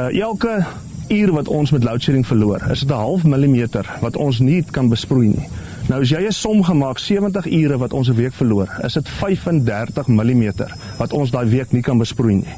Uh, 0.01 0.21
elke 0.21 0.65
uur 1.09 1.33
wat 1.33 1.49
ons 1.49 1.71
met 1.71 1.85
load 1.85 2.03
shedding 2.03 2.27
verloor, 2.27 2.63
is 2.71 2.81
dit 2.81 2.91
'n 2.91 2.93
half 2.93 3.25
millimeter 3.25 3.87
wat 4.01 4.17
ons 4.17 4.39
nie 4.39 4.65
kan 4.71 4.89
besproei 4.89 5.29
nie. 5.29 5.49
Nou 5.89 6.01
as 6.01 6.11
jy 6.11 6.27
'n 6.27 6.33
som 6.33 6.63
gemaak 6.63 6.99
70 6.99 7.47
ure 7.47 7.79
wat 7.79 7.93
ons 7.93 8.09
'n 8.09 8.15
week 8.15 8.33
verloor, 8.33 8.69
is 8.85 8.93
dit 8.95 9.09
35 9.09 10.07
mm 10.07 10.53
wat 10.99 11.13
ons 11.13 11.31
daai 11.31 11.47
week 11.51 11.73
nie 11.73 11.83
kan 11.83 11.99
besproei 11.99 12.35
nie. 12.35 12.55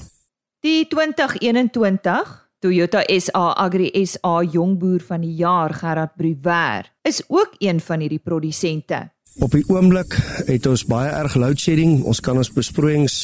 Die 0.60 0.86
2021 0.88 2.44
Toyota 2.60 3.02
SA 3.08 3.52
Agri 3.56 3.90
SA 4.06 4.42
Jongboer 4.42 5.00
van 5.00 5.20
die 5.20 5.34
jaar 5.34 5.74
Gerard 5.74 6.14
Bruwer 6.16 6.92
is 7.02 7.22
ook 7.28 7.54
een 7.58 7.80
van 7.80 8.00
hierdie 8.00 8.22
produsente. 8.24 9.13
Op 9.42 9.50
die 9.50 9.64
oomblik 9.66 10.14
het 10.46 10.66
ons 10.70 10.84
baie 10.86 11.08
erg 11.10 11.34
load 11.34 11.58
shedding. 11.58 12.04
Ons 12.06 12.20
kan 12.22 12.38
ons 12.38 12.50
besproeiings 12.54 13.16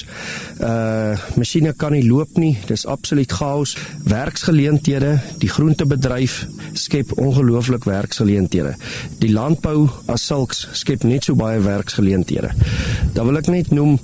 uh 0.58 1.14
masjiene 1.38 1.70
kan 1.78 1.94
nie 1.94 2.02
loop 2.02 2.34
nie. 2.34 2.56
Dis 2.66 2.82
absoluut 2.90 3.30
chaos. 3.32 3.76
Werksgeleenthede, 4.10 5.12
die 5.38 5.50
groentebedryf 5.50 6.40
skep 6.74 7.14
ongelooflik 7.14 7.86
werksgeleenthede. 7.86 8.74
Die 9.22 9.30
landbou 9.30 9.86
as 10.10 10.26
sulks 10.26 10.64
skep 10.82 11.06
net 11.06 11.30
so 11.30 11.38
baie 11.38 11.62
werksgeleenthede. 11.62 12.50
Dan 13.14 13.30
wil 13.30 13.38
ek 13.38 13.52
net 13.54 13.70
noem 13.70 14.00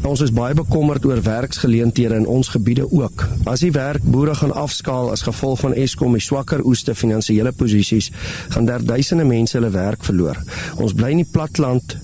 Ons 0.00 0.22
is 0.24 0.30
baie 0.32 0.54
bekommerd 0.56 1.04
oor 1.04 1.18
werksgeleenthede 1.20 2.16
in 2.22 2.26
ons 2.26 2.48
gebiede 2.54 2.86
ook. 2.88 3.26
As 3.50 3.60
die 3.60 3.72
werkboere 3.74 4.32
gaan 4.38 4.54
afskaal 4.56 5.10
as 5.12 5.26
gevolg 5.26 5.60
van 5.60 5.74
Eskom 5.76 6.14
se 6.16 6.24
swakker 6.30 6.62
oeste 6.64 6.94
finansiële 6.96 7.52
posisies, 7.52 8.08
gaan 8.54 8.64
daar 8.64 8.80
duisende 8.80 9.26
mense 9.28 9.58
hulle 9.58 9.70
werk 9.74 10.04
verloor. 10.06 10.40
Ons 10.80 10.96
bly 10.96 11.12
in 11.12 11.20
die 11.20 11.28
platland. 11.28 11.98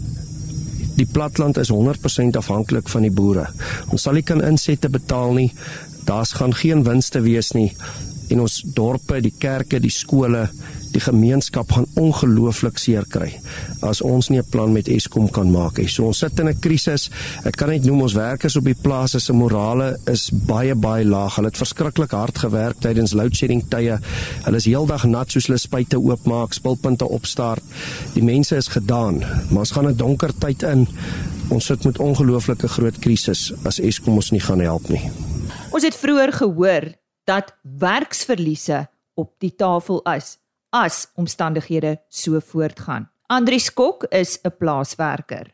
Die 0.97 1.09
platland 1.09 1.57
is 1.57 1.73
100% 1.73 2.37
afhanklik 2.37 2.93
van 2.93 3.09
die 3.09 3.13
boere. 3.13 3.49
Ons 3.89 4.05
sal 4.05 4.21
nie 4.21 4.27
kan 4.29 4.45
insette 4.45 4.93
betaal 4.93 5.33
nie. 5.33 5.49
Daar's 6.05 6.37
gaan 6.37 6.53
geen 6.55 6.85
winste 6.85 7.25
wees 7.25 7.55
nie. 7.57 7.71
En 8.29 8.45
ons 8.45 8.61
dorpe, 8.77 9.23
die 9.25 9.33
kerke, 9.41 9.81
die 9.81 9.93
skole, 9.93 10.51
die 10.97 11.05
gemeenskap 11.05 11.75
gaan 11.77 11.87
ongelooflik 12.01 12.79
seer 12.81 13.05
kry 13.13 13.29
as 13.85 14.01
ons 14.05 14.31
nie 14.31 14.41
'n 14.41 14.51
plan 14.51 14.73
met 14.73 14.89
Eskom 14.89 15.29
kan 15.31 15.51
maak 15.51 15.79
nie. 15.79 15.89
So 15.89 16.07
ons 16.07 16.19
sit 16.19 16.39
in 16.41 16.49
'n 16.49 16.61
krisis. 16.61 17.11
Ek 17.45 17.57
kan 17.57 17.69
net 17.69 17.85
noem 17.85 18.03
ons 18.03 18.15
werkers 18.15 18.57
op 18.57 18.65
die 18.65 18.75
plase 18.75 19.21
se 19.21 19.33
morale 19.33 19.99
is 20.07 20.31
baie 20.31 20.75
baie 20.75 21.05
laag. 21.05 21.37
Hulle 21.37 21.49
het 21.49 21.57
verskriklik 21.57 22.11
hard 22.11 22.39
gewerk 22.39 22.81
tydens 22.81 23.13
load 23.13 23.35
shedding 23.35 23.63
tye. 23.69 23.99
Hulle 24.45 24.57
is 24.57 24.65
heeldag 24.65 25.05
nat 25.05 25.31
soos 25.31 25.47
hulle 25.47 25.59
spuite 25.59 25.97
oopmaak, 25.97 26.53
spulpunte 26.53 27.09
opstart. 27.09 27.63
Die 28.15 28.23
mense 28.23 28.57
is 28.57 28.69
gedaan, 28.69 29.19
maar 29.51 29.61
ons 29.61 29.71
gaan 29.71 29.89
'n 29.89 29.97
donker 29.97 30.33
tyd 30.39 30.63
in. 30.63 30.89
Ons 31.49 31.67
sit 31.67 31.85
met 31.85 31.99
ongelooflike 31.99 32.69
groot 32.69 32.99
krisis 32.99 33.53
as 33.65 33.81
Eskom 33.81 34.15
ons 34.15 34.31
nie 34.31 34.41
gaan 34.41 34.61
help 34.61 34.89
nie. 34.89 35.11
Ons 35.71 35.83
het 35.83 35.95
vroeër 35.95 36.33
gehoor 36.33 36.95
dat 37.25 37.55
werksverliese 37.63 38.89
op 39.15 39.35
die 39.39 39.55
tafel 39.57 40.03
is 40.17 40.39
as 40.85 41.07
omstandighede 41.15 41.97
so 42.09 42.41
voortgaan. 42.41 43.09
Andri 43.27 43.59
Skok 43.59 44.07
is 44.11 44.39
'n 44.43 44.55
plaaswerker. 44.59 45.47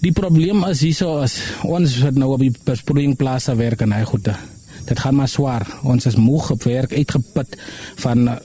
Die 0.00 0.12
probleem 0.12 0.64
is 0.64 0.80
hierso 0.80 1.18
as 1.18 1.40
ons 1.62 1.98
wat 2.02 2.14
nou 2.14 2.32
op 2.32 2.40
die 2.40 2.54
besproeiingplase 2.64 3.56
werk 3.56 3.80
en 3.80 3.92
hy 3.92 4.04
goede. 4.04 4.34
Dit 4.86 4.98
gaan 4.98 5.14
maar 5.14 5.28
swaar. 5.28 5.66
Ons 5.82 6.06
is 6.06 6.16
moeg 6.16 6.50
op 6.50 6.62
werk 6.62 6.92
uitgeput 6.92 7.56
van 7.96 8.28
uh, 8.28 8.36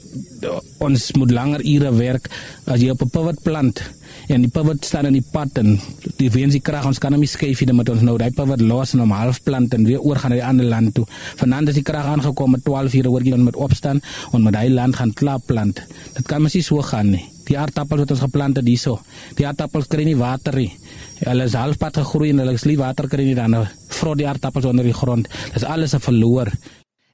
ons 0.77 1.11
moet 1.11 1.31
langer 1.31 1.61
ure 1.65 1.93
werk 1.95 2.29
as 2.65 2.81
jy 2.81 2.89
op 2.89 3.01
'n 3.01 3.09
pivot 3.09 3.43
plant 3.43 3.81
en 4.27 4.43
die 4.45 4.51
pivot 4.51 4.85
staan 4.85 5.09
in 5.09 5.17
die 5.17 5.25
pad 5.33 5.57
en 5.59 5.75
die 6.19 6.29
weens 6.31 6.55
die 6.55 6.61
krag 6.63 6.85
ons 6.87 6.99
kan 7.01 7.13
hom 7.15 7.23
nie 7.23 7.29
skuif 7.31 7.61
nie 7.65 7.75
met 7.75 7.89
ons 7.91 8.03
nou 8.05 8.15
daai 8.21 8.31
pivot 8.35 8.61
los 8.61 8.93
en 8.95 9.03
hom 9.03 9.11
half 9.15 9.41
plant 9.43 9.73
en 9.75 9.85
weer 9.87 10.01
oor 10.01 10.19
gaan 10.21 10.31
na 10.31 10.39
die 10.39 10.45
ander 10.45 10.69
land 10.69 10.93
toe. 10.95 11.05
Vanaand 11.41 11.73
is 11.73 11.79
die 11.79 11.85
krag 11.87 12.07
aangekom 12.07 12.55
met 12.55 12.63
12 12.63 12.99
ure 13.01 13.11
oor 13.11 13.25
gaan 13.27 13.43
met 13.43 13.55
opstaan 13.55 14.01
en 14.31 14.43
met 14.43 14.53
daai 14.53 14.69
land 14.69 14.95
gaan 14.95 15.13
klaar 15.13 15.39
plant. 15.39 15.81
Dit 16.15 16.27
kan 16.27 16.41
mos 16.41 16.55
nie 16.55 16.63
so 16.63 16.81
gaan 16.81 17.11
nie. 17.11 17.25
Die 17.47 17.57
aardappels 17.59 18.05
wat 18.05 18.13
ons 18.15 18.23
geplant 18.23 18.57
het 18.57 18.67
hierso. 18.67 19.01
Die 19.35 19.47
aardappels 19.47 19.89
kry 19.91 20.05
nie 20.07 20.15
water 20.15 20.55
nie. 20.55 20.71
Hulle 21.23 21.49
is 21.49 21.57
halfpad 21.59 21.99
gegroei 21.99 22.31
en 22.31 22.39
hulle 22.43 22.55
slie 22.57 22.77
water 22.79 23.09
kry 23.11 23.25
nie 23.27 23.35
dan 23.35 23.57
vrot 23.99 24.19
die 24.21 24.27
aardappels 24.27 24.69
onder 24.69 24.87
die 24.87 24.95
grond. 24.95 25.27
Dis 25.53 25.67
alles 25.67 25.93
'n 25.93 25.99
verloor. 25.99 26.51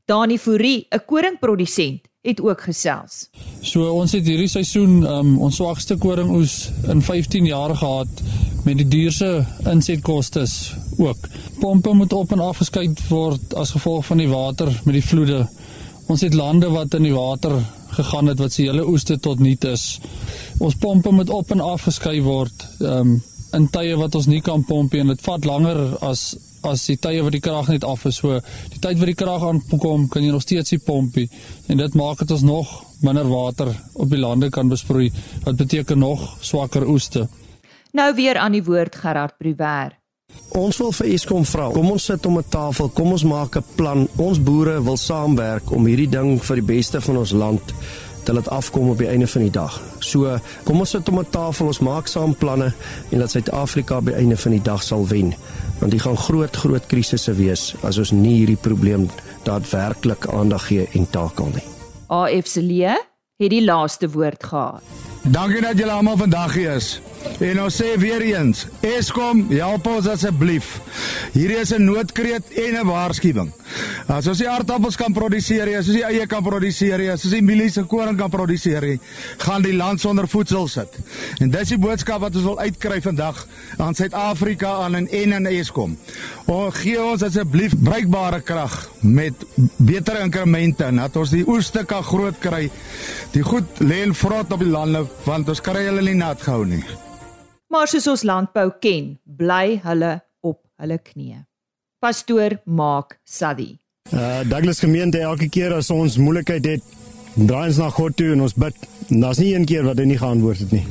Dani 0.06 0.38
Fourie, 0.38 0.88
'n 0.92 1.06
koringprodusent, 1.06 2.09
het 2.22 2.42
ook 2.42 2.62
gesels. 2.68 3.30
So 3.64 3.88
ons 3.96 4.12
het 4.12 4.28
hierdie 4.28 4.50
seisoen 4.52 5.04
um, 5.08 5.38
ons 5.40 5.56
swakste 5.56 5.96
koringoes 5.98 6.70
in 6.92 7.02
15 7.02 7.48
jaar 7.48 7.76
gehad 7.80 8.24
met 8.66 8.82
die 8.82 8.88
duurste 8.88 9.46
insetkoste 9.72 10.44
ook. 10.98 11.30
Pompe 11.60 11.94
moet 11.96 12.14
op 12.14 12.32
en 12.36 12.44
af 12.44 12.60
geskei 12.60 12.90
word 13.08 13.56
as 13.56 13.72
gevolg 13.72 14.06
van 14.06 14.20
die 14.20 14.28
water 14.28 14.72
met 14.84 14.98
die 14.98 15.06
vloede. 15.06 15.46
Ons 16.12 16.26
het 16.26 16.36
lande 16.36 16.70
wat 16.74 16.94
in 16.98 17.08
die 17.08 17.16
water 17.16 17.56
gegaan 17.96 18.28
het 18.28 18.40
wat 18.44 18.52
se 18.54 18.68
hele 18.68 18.88
oeste 18.88 19.20
tot 19.20 19.40
nut 19.40 19.64
is. 19.64 20.00
Ons 20.60 20.76
pompe 20.76 21.12
moet 21.16 21.30
op 21.30 21.52
en 21.56 21.64
af 21.64 21.88
geskei 21.88 22.20
word 22.22 22.68
um, 22.80 23.22
in 23.54 23.68
tye 23.74 23.96
wat 23.98 24.16
ons 24.16 24.28
nie 24.30 24.42
kan 24.46 24.64
pomp 24.64 24.94
nie 24.94 25.02
en 25.04 25.14
dit 25.14 25.26
vat 25.26 25.46
langer 25.46 25.82
as 26.06 26.36
as 26.68 26.82
die 26.90 26.98
tye 27.00 27.22
wat 27.24 27.32
die 27.32 27.40
krag 27.40 27.70
net 27.72 27.86
af 27.88 28.04
is. 28.10 28.18
So 28.20 28.40
die 28.74 28.82
tyd 28.84 29.00
wat 29.00 29.08
die 29.08 29.16
krag 29.16 29.46
aankom, 29.48 30.10
kan 30.12 30.26
jy 30.26 30.34
nog 30.34 30.44
steeds 30.44 30.74
nie 30.76 30.82
pomp 30.84 31.16
nie 31.16 31.30
en 31.68 31.80
dit 31.80 31.96
maak 31.96 32.20
dit 32.20 32.32
ons 32.36 32.44
nog 32.44 32.74
minder 33.06 33.30
water 33.30 33.72
op 33.96 34.10
die 34.12 34.20
lande 34.20 34.50
kan 34.52 34.68
besproei. 34.70 35.08
Wat 35.46 35.56
beteken 35.56 36.00
nog 36.00 36.36
swakker 36.42 36.88
oeste. 36.88 37.28
Nou 37.96 38.12
weer 38.16 38.38
aan 38.38 38.58
die 38.58 38.64
woord 38.64 38.96
Gerard 38.96 39.38
Briwer. 39.38 39.96
Ons 40.54 40.78
wil 40.78 40.92
vir 40.94 41.08
Eskom 41.16 41.46
vra, 41.46 41.70
kom 41.74 41.90
ons 41.92 42.06
sit 42.06 42.26
om 42.26 42.38
'n 42.38 42.50
tafel, 42.50 42.90
kom 42.90 43.12
ons 43.12 43.24
maak 43.24 43.56
'n 43.58 43.64
plan. 43.76 44.08
Ons 44.18 44.44
boere 44.44 44.84
wil 44.84 44.98
saamwerk 44.98 45.72
om 45.72 45.86
hierdie 45.86 46.10
ding 46.10 46.44
vir 46.44 46.56
die 46.56 46.76
beste 46.76 47.02
van 47.02 47.18
ons 47.18 47.32
land 47.32 47.74
te 48.24 48.34
laat 48.34 48.50
afkom 48.50 48.90
op 48.90 48.98
die 48.98 49.08
einde 49.08 49.28
van 49.28 49.42
die 49.42 49.52
dag. 49.52 49.82
So, 50.00 50.38
kom 50.64 50.80
ons 50.80 50.90
sit 50.90 51.10
om 51.10 51.20
'n 51.20 51.30
tafel, 51.30 51.68
ons 51.68 51.80
maak 51.80 52.08
saam 52.08 52.36
planne 52.36 52.74
en 53.10 53.20
laat 53.20 53.32
Suid-Afrika 53.32 54.02
die 54.02 54.14
einde 54.14 54.38
van 54.38 54.52
die 54.52 54.62
dag 54.62 54.84
sal 54.84 55.08
wen. 55.08 55.34
Want 55.80 55.92
dit 55.92 56.02
gaan 56.02 56.18
groot 56.18 56.56
groot 56.56 56.86
krisisse 56.86 57.34
wees 57.34 57.76
as 57.84 57.98
ons 57.98 58.12
nie 58.12 58.36
hierdie 58.36 58.62
probleem 58.62 59.10
daadwerklik 59.44 60.28
aandag 60.28 60.68
gee 60.68 60.88
en 60.94 61.10
takel 61.10 61.46
nie. 61.46 61.64
AF 62.08 62.48
se 62.48 62.62
Lee 62.62 62.98
het 63.38 63.50
die 63.50 63.64
laaste 63.64 64.10
woord 64.10 64.44
gehad. 64.44 64.82
Dankie 65.24 65.62
dat 65.62 65.78
julle 65.78 65.92
almal 65.92 66.18
vandag 66.18 66.54
hier 66.54 66.76
is. 66.80 67.02
En 67.44 67.60
ons 67.64 67.76
sê 67.76 67.94
weer 68.00 68.24
eens, 68.24 68.66
Eskom, 68.86 69.42
help 69.52 69.88
ons 69.92 70.08
asseblief. 70.08 70.78
Hierdie 71.34 71.60
is 71.60 71.74
'n 71.76 71.84
noodkreet 71.84 72.52
en 72.56 72.80
'n 72.80 72.88
waarskuwing. 72.88 73.52
As 74.08 74.28
ons 74.28 74.38
die 74.38 74.50
aardappels 74.50 74.96
kan 74.96 75.14
produseer, 75.14 75.78
as 75.78 75.88
ons 75.88 75.98
die 76.00 76.06
eie 76.06 76.26
kan 76.28 76.44
produseer, 76.44 77.12
as 77.12 77.24
ons 77.24 77.34
die 77.34 77.42
mielies 77.42 77.78
en 77.78 77.88
koring 77.88 78.18
kan 78.18 78.30
produseer, 78.30 78.98
gaan 79.38 79.62
die 79.62 79.76
land 79.76 80.02
sonder 80.02 80.28
voedsel 80.28 80.68
sit. 80.68 80.98
En 81.40 81.50
dis 81.50 81.70
die 81.70 81.78
boodskap 81.78 82.22
wat 82.22 82.36
ons 82.36 82.44
wil 82.44 82.60
uitkry 82.60 83.02
vandag 83.02 83.48
aan 83.78 83.96
Suid-Afrika 83.96 84.72
aan 84.86 84.96
en 84.96 85.08
en 85.08 85.34
aan 85.34 85.46
Eskom. 85.46 85.98
O, 86.48 86.72
gee 86.72 86.98
ons 87.04 87.24
asseblief 87.24 87.76
bruikbare 87.78 88.42
krag 88.42 88.90
met 89.02 89.34
beter 89.78 90.22
inkremente 90.24 90.90
dat 90.96 91.16
ons 91.16 91.30
die 91.30 91.46
oeste 91.48 91.86
kan 91.86 92.04
groot 92.04 92.40
kry. 92.40 92.70
Die 93.32 93.44
goed 93.44 93.80
lê 93.80 94.02
en 94.04 94.16
vrot 94.16 94.52
op 94.52 94.60
die 94.60 94.70
lande 94.70 95.06
want 95.26 95.50
ons 95.50 95.62
kry 95.62 95.86
hulle 95.88 96.04
nie 96.06 96.18
nat 96.18 96.42
gehou 96.42 96.66
nie. 96.66 96.84
Maar 97.70 97.88
soos 97.92 98.08
ons 98.10 98.26
landbou 98.26 98.72
ken, 98.82 99.14
bly 99.24 99.80
hulle 99.84 100.16
op 100.42 100.62
hulle 100.82 100.98
knieë. 100.98 101.44
Pastoor 102.00 102.58
Maak 102.66 103.20
Sadie. 103.26 103.78
Uh 104.10 104.42
Douglas 104.50 104.80
gemeente 104.82 105.20
elke 105.22 105.50
keer 105.54 105.76
as 105.76 105.92
ons 105.94 106.18
moeilikheid 106.18 106.66
het, 106.66 106.96
draai 107.36 107.68
ons 107.68 107.82
na 107.82 107.90
God 107.94 108.16
toe 108.18 108.32
en 108.34 108.42
ons 108.48 108.56
bid. 108.56 108.88
En 109.10 109.22
daar's 109.26 109.42
nie 109.42 109.52
een 109.54 109.68
keer 109.70 109.86
wat 109.86 110.00
hy 110.02 110.08
nie 110.10 110.18
geantwoord 110.18 110.64
het 110.66 110.74
nie. 110.74 110.86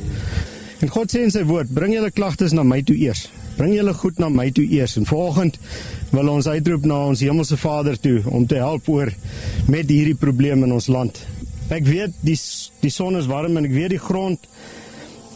En 0.79 0.91
God 0.93 1.11
sê 1.11 1.25
in 1.25 1.33
sy 1.33 1.43
woord, 1.43 1.71
bring 1.75 1.91
julle 1.91 2.11
klagtes 2.15 2.55
na 2.55 2.63
my 2.63 2.79
toe 2.87 2.95
eers. 2.95 3.25
Bring 3.57 3.73
julle 3.75 3.91
goed 3.99 4.19
na 4.23 4.29
my 4.31 4.47
toe 4.55 4.63
eers. 4.63 4.95
En 4.95 5.07
vanoggend 5.09 5.59
wil 6.15 6.31
ons 6.31 6.47
uitroep 6.47 6.85
na 6.87 7.01
ons 7.09 7.23
hemelse 7.25 7.57
Vader 7.59 7.99
toe 7.99 8.21
om 8.31 8.45
te 8.47 8.61
help 8.61 8.87
oor 8.87 9.11
met 9.67 9.91
hierdie 9.91 10.15
probleem 10.15 10.63
in 10.63 10.71
ons 10.77 10.87
land. 10.87 11.19
Ek 11.69 11.85
weet 11.85 12.15
die 12.25 12.37
die 12.81 12.89
son 12.89 13.17
is 13.19 13.27
warm 13.29 13.57
en 13.59 13.67
ek 13.67 13.75
weet 13.75 13.93
die 13.93 14.01
grond 14.01 14.41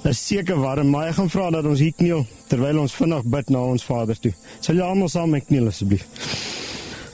is 0.09 0.19
seker 0.19 0.57
warm, 0.59 0.89
maar 0.89 1.11
ek 1.11 1.19
gaan 1.19 1.29
vra 1.31 1.51
dat 1.53 1.67
ons 1.69 1.79
hier 1.79 1.93
kniel 1.95 2.25
terwyl 2.49 2.81
ons 2.81 2.95
vinnig 2.97 3.23
bid 3.35 3.53
na 3.53 3.61
ons 3.75 3.85
Vader 3.85 4.17
toe. 4.19 4.33
Sal 4.59 4.75
julle 4.75 4.89
almal 4.89 5.11
saam 5.13 5.31
met 5.31 5.45
kniel 5.47 5.69
asseblief? 5.69 6.03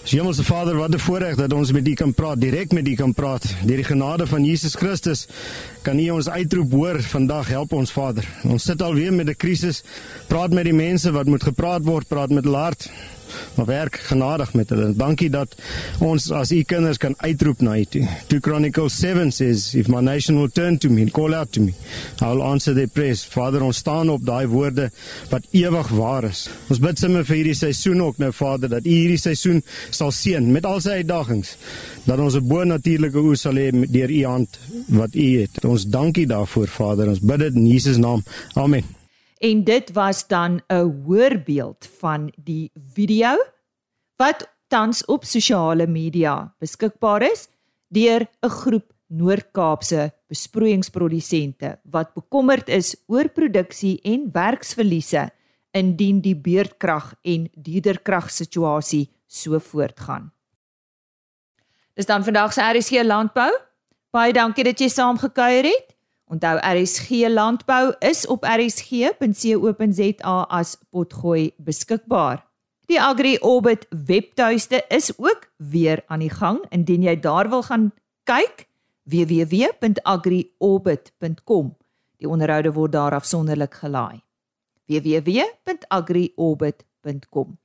Hemelse 0.09 0.43
Vader, 0.43 0.73
wat 0.75 0.95
'n 0.95 0.99
voorreg 0.99 1.35
dat 1.35 1.53
ons 1.53 1.71
met 1.71 1.87
U 1.87 1.93
kan 1.93 2.13
praat, 2.13 2.41
direk 2.41 2.71
met 2.71 2.87
U 2.87 2.95
kan 2.95 3.13
praat. 3.13 3.43
Deur 3.65 3.75
die 3.75 3.83
genade 3.83 4.27
van 4.27 4.45
Jesus 4.45 4.75
Christus 4.75 5.27
kan 5.81 5.99
U 5.99 6.09
ons 6.09 6.29
uitroep 6.29 6.71
hoor 6.71 7.01
vandag. 7.01 7.47
Help 7.47 7.73
ons 7.73 7.91
Vader. 7.91 8.25
Ons 8.43 8.63
sit 8.63 8.81
alweer 8.81 9.13
met 9.13 9.27
'n 9.27 9.35
krisis. 9.35 9.83
Praat 10.27 10.51
met 10.53 10.63
die 10.63 10.73
mense 10.73 11.11
wat 11.11 11.25
moet 11.25 11.43
gepraat 11.43 11.83
word, 11.83 12.07
praat 12.07 12.29
met 12.29 12.43
hulle 12.43 12.57
hart 12.57 12.89
maar 13.55 13.65
werk 13.65 13.99
genadig 14.09 14.53
met 14.53 14.69
hulle. 14.69 14.93
Dankie 14.95 15.29
dat 15.29 15.55
ons 15.99 16.31
as 16.31 16.51
u 16.51 16.61
kinders 16.63 16.97
kan 16.97 17.15
uitroep 17.17 17.61
na 17.61 17.77
u 17.77 17.85
toe. 17.85 18.07
2 18.27 18.39
Chronicles 18.39 18.99
7 18.99 19.31
says 19.31 19.73
if 19.75 19.87
my 19.87 20.01
nation 20.01 20.37
will 20.39 20.49
turn 20.49 20.77
to 20.77 20.89
me 20.89 21.01
and 21.01 21.11
call 21.11 21.33
out 21.35 21.51
to 21.51 21.61
me, 21.61 21.73
I 22.21 22.25
will 22.25 22.43
answer 22.43 22.73
their 22.73 22.87
prayers. 22.87 23.25
Vader, 23.25 23.63
ons 23.63 23.77
staan 23.77 24.09
op 24.09 24.25
daai 24.25 24.47
woorde 24.47 24.89
wat 25.29 25.47
ewig 25.51 25.87
waar 25.97 26.29
is. 26.29 26.47
Ons 26.69 26.81
bid 26.83 26.99
sommer 26.99 27.25
vir 27.27 27.41
hierdie 27.41 27.57
seisoen 27.57 28.03
ook 28.03 28.19
nou 28.21 28.31
Vader 28.35 28.69
dat 28.69 28.85
u 28.85 28.93
hierdie 28.93 29.21
seisoen 29.21 29.63
sal 29.89 30.11
seën 30.15 30.51
met 30.51 30.65
al 30.65 30.81
sy 30.83 31.01
uitdagings. 31.01 31.55
Dat 32.05 32.19
ons 32.19 32.35
'n 32.35 32.47
bo-natuurlike 32.47 33.17
oes 33.17 33.41
sal 33.41 33.55
hê 33.55 33.71
deur 33.71 34.11
u 34.11 34.23
hand 34.25 34.59
wat 34.87 35.15
u 35.15 35.27
het. 35.41 35.65
Ons 35.65 35.85
dankie 35.85 36.27
daarvoor 36.27 36.67
Vader. 36.67 37.09
Ons 37.09 37.19
bid 37.19 37.39
dit 37.39 37.55
in 37.55 37.67
Jesus 37.67 37.97
naam. 37.97 38.23
Amen. 38.55 38.98
En 39.39 39.63
dit 39.63 39.91
was 39.95 40.27
dan 40.27 40.61
'n 40.67 41.03
hoorbeeld 41.05 41.89
van 41.99 42.31
die 42.35 42.71
video 42.93 43.37
wat 44.15 44.49
tans 44.67 45.05
op 45.05 45.23
sosiale 45.25 45.87
media 45.87 46.55
beskikbaar 46.59 47.21
is 47.31 47.47
deur 47.87 48.27
'n 48.41 48.49
groep 48.49 48.93
Noord-Kaapse 49.07 50.13
besproeiingsprodusente 50.27 51.79
wat 51.83 52.13
bekommerd 52.13 52.67
is 52.67 52.95
oor 53.07 53.29
produksie 53.29 53.99
en 54.01 54.29
werksverliese 54.31 55.29
indien 55.71 56.21
die 56.21 56.35
beurtkrag 56.35 57.15
en 57.21 57.49
diederkrag 57.53 58.29
situasie 58.31 59.09
so 59.27 59.59
voortgaan. 59.59 60.31
Dis 61.93 62.05
dan 62.05 62.23
vandag 62.23 62.53
se 62.53 62.61
RSG 62.61 63.03
landbou. 63.03 63.49
Baie 64.09 64.33
dankie 64.33 64.63
dat 64.63 64.79
jy 64.79 64.87
saamgekuier 64.87 65.63
het. 65.63 65.95
Onthou 66.29 66.59
RSG 66.61 67.25
landbou 67.33 67.89
is 68.05 68.27
op 68.29 68.45
rsg.co.za 68.45 70.35
as 70.49 70.77
potgooi 70.89 71.53
beskikbaar. 71.57 72.45
Die 72.85 73.01
Agri 73.01 73.37
Orbit 73.41 73.87
webtuiste 73.89 74.85
is 74.89 75.17
ook 75.17 75.51
weer 75.57 76.03
aan 76.07 76.19
die 76.19 76.29
gang 76.29 76.65
indien 76.69 77.03
jy 77.05 77.19
daar 77.19 77.49
wil 77.49 77.63
gaan 77.65 77.91
kyk 78.29 78.67
www.agriorbit.com. 79.09 81.77
Die 82.21 82.29
onderhoude 82.29 82.73
word 82.77 82.91
daar 82.91 83.13
afsonderlik 83.17 83.73
gelaai. 83.73 84.21
www.agriorbit.com. 84.85 87.57